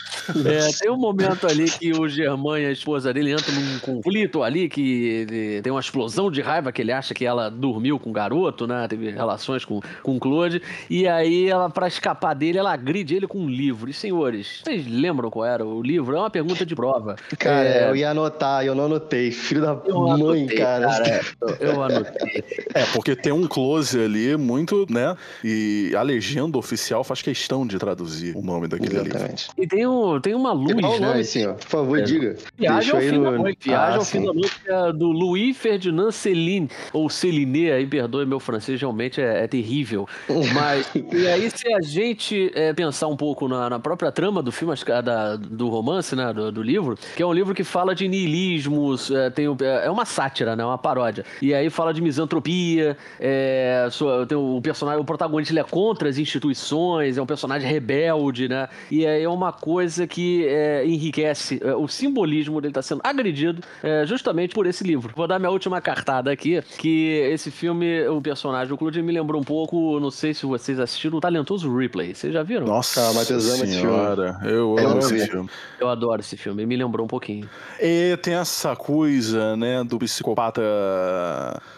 [0.46, 4.42] é, tem um momento ali que o Germán e a esposa dele entram num conflito
[4.42, 8.12] ali, que tem uma explosão de raiva que ele acha que ela dormiu com o
[8.12, 8.88] garoto, né?
[8.88, 10.62] Teve relações com, com o Claude.
[10.88, 13.90] E aí, ela, pra escapar dele, ela agride ele com um livro.
[13.90, 16.16] E, senhores, vocês lembram qual era o livro?
[16.16, 17.16] É uma pergunta de prova.
[17.38, 17.90] Cara, é...
[17.90, 19.30] eu ia anotar, eu não anotei.
[19.30, 20.88] Filho da eu mãe, anotei, cara.
[20.88, 21.20] cara.
[21.60, 22.44] Eu anotei.
[22.74, 25.16] É, porque tem um close close ali, muito, né?
[25.42, 29.48] E a legenda oficial faz questão de traduzir o nome daquele Exatamente.
[29.48, 29.54] livro.
[29.58, 31.08] E tem, um, tem uma luz, Qual né?
[31.08, 31.54] nome, senhor?
[31.54, 32.02] Por favor, é.
[32.02, 32.36] diga.
[32.56, 33.24] Viagem ao fim no...
[33.24, 33.68] da noite.
[33.68, 38.26] Viagem ah, ao fim da noite é do Louis Ferdinand Céline, ou Céline, aí perdoe
[38.26, 40.06] meu francês, realmente é, é terrível.
[40.54, 44.52] Mas, e aí se a gente é, pensar um pouco na, na, própria trama do
[44.52, 48.06] filme, da, do romance, né, do, do, livro, que é um livro que fala de
[48.08, 49.46] niilismos, é, tem,
[49.82, 51.24] é uma sátira, né, uma paródia.
[51.42, 56.08] E aí fala de misantropia, é, é, tem o personagem, o protagonista ele é contra
[56.08, 58.68] as instituições, é um personagem rebelde, né?
[58.90, 64.04] E é uma coisa que é, enriquece é, o simbolismo dele tá sendo agredido é,
[64.06, 65.12] justamente por esse livro.
[65.16, 69.40] Vou dar minha última cartada aqui, que esse filme, o personagem, o Claude me lembrou
[69.40, 72.14] um pouco, não sei se vocês assistiram, o Talentoso Replay.
[72.14, 72.66] Vocês já viram?
[72.66, 73.96] Nossa, Matheus ama esse filme.
[74.44, 75.50] Eu amo esse filme.
[75.80, 77.48] Eu adoro esse filme, me lembrou um pouquinho.
[77.80, 80.62] E tem essa coisa, né, do psicopata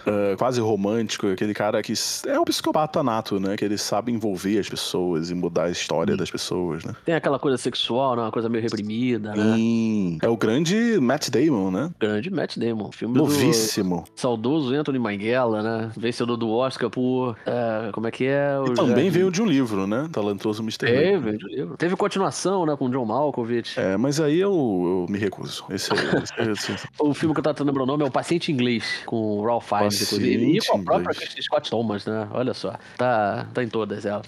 [0.07, 1.93] uh, quase romântico, aquele cara cara que
[2.29, 3.57] é o psicopata nato, né?
[3.57, 6.95] Que ele sabe envolver as pessoas e mudar a história das pessoas, né?
[7.05, 8.23] Tem aquela coisa sexual, né?
[8.23, 9.55] Uma coisa meio reprimida, né?
[9.57, 10.19] Sim.
[10.23, 11.91] É o grande Matt Damon, né?
[11.99, 12.91] Grande Matt Damon.
[12.93, 14.05] Filme Novíssimo.
[14.15, 15.91] do saudoso Anthony Minghella, né?
[15.97, 17.37] Vencedor do Oscar por...
[17.47, 18.59] é, como é que é?
[18.59, 20.09] O E também Jardim- veio de um livro, né?
[20.13, 20.87] Talentoso Mr.
[20.87, 21.19] Ray.
[21.19, 21.77] veio de um livro.
[21.77, 22.77] Teve continuação, né?
[22.77, 23.79] Com John Malkovich.
[23.79, 25.65] É, mas aí eu, eu me recuso.
[25.71, 28.85] Esse, esse, esse, O filme que eu tava lembrando o nome é O Paciente Inglês,
[29.07, 30.57] com o Ralph Fiennes, inclusive.
[30.57, 31.15] E com a própria.
[31.15, 32.29] Kristen Scott Thomas, né?
[32.33, 32.75] Olha só.
[32.97, 34.23] Tá, tá em todas ela.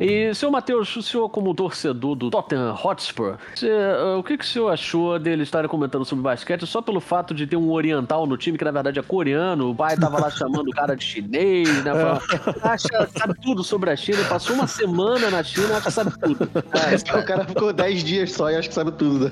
[0.00, 4.44] E, senhor Matheus, o senhor como torcedor do Tottenham Hotspur, você, ah, o que, que
[4.44, 8.26] o senhor achou dele estarem comentando sobre basquete só pelo fato de ter um oriental
[8.26, 11.04] no time que na verdade é coreano, o pai tava lá chamando o cara de
[11.04, 11.92] chinês, né?
[11.92, 12.22] falando,
[12.62, 16.48] acha, sabe tudo sobre a China, passou uma semana na China, acha que sabe tudo.
[16.74, 19.30] É, O cara ficou 10 dias só e acho que sabe tudo.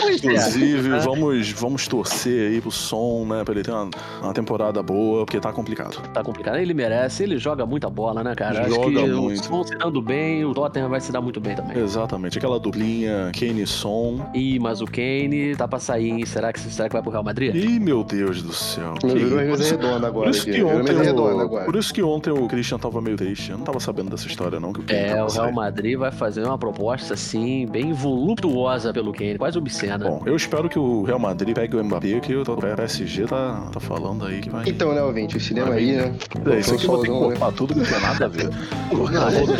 [0.00, 0.26] pois é.
[0.26, 3.44] Inclusive, vamos, vamos torcer aí pro som, né?
[3.44, 3.90] Pra ele ter uma,
[4.22, 6.00] uma temporada boa, porque tá complicado.
[6.12, 6.56] Tá complicado.
[6.56, 8.62] Ele merece, ele joga muita bola, né, cara?
[8.62, 9.54] Acho Joga que muito.
[9.54, 11.76] o Son se dando bem, o Tottenham vai se dar muito bem também.
[11.78, 12.38] Exatamente.
[12.38, 14.30] Aquela duplinha Kane e Som.
[14.34, 16.24] Ih, mas o Kane tá pra sair, hein?
[16.24, 17.54] Será que, será que vai pro Real Madrid?
[17.54, 18.94] Ih, meu Deus do céu.
[19.00, 20.26] Que- mesa redonda agora.
[20.26, 20.52] Por isso, aqui.
[20.58, 21.64] que ontem o, agora.
[21.64, 23.50] por isso que ontem o Christian tava meio triste.
[23.50, 24.72] Eu não tava sabendo dessa história, não.
[24.72, 25.52] Que o Kane É, tava o Real.
[25.52, 29.98] Madrid vai fazer uma proposta, assim, bem voluptuosa pelo Kane, quase obscena.
[30.08, 33.80] Bom, eu espero que o Real Madrid pegue o Mbappé, que o PSG tá, tá
[33.80, 34.64] falando aí que vai.
[34.68, 36.14] Então, né, ouvinte, o cinema aí, né?
[36.50, 37.36] É, isso aqui eu vou ter que Solzão, né?
[37.36, 38.50] cortar tudo que não tem nada a ver.
[38.92, 39.56] Não,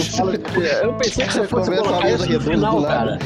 [0.83, 3.19] eu pensei que você fosse colocar isso no final, cara.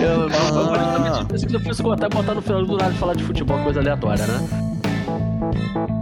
[0.00, 3.58] Eu, pensei que você fosse botar, botar no final do lado e falar de futebol,
[3.64, 5.99] coisa aleatória, né?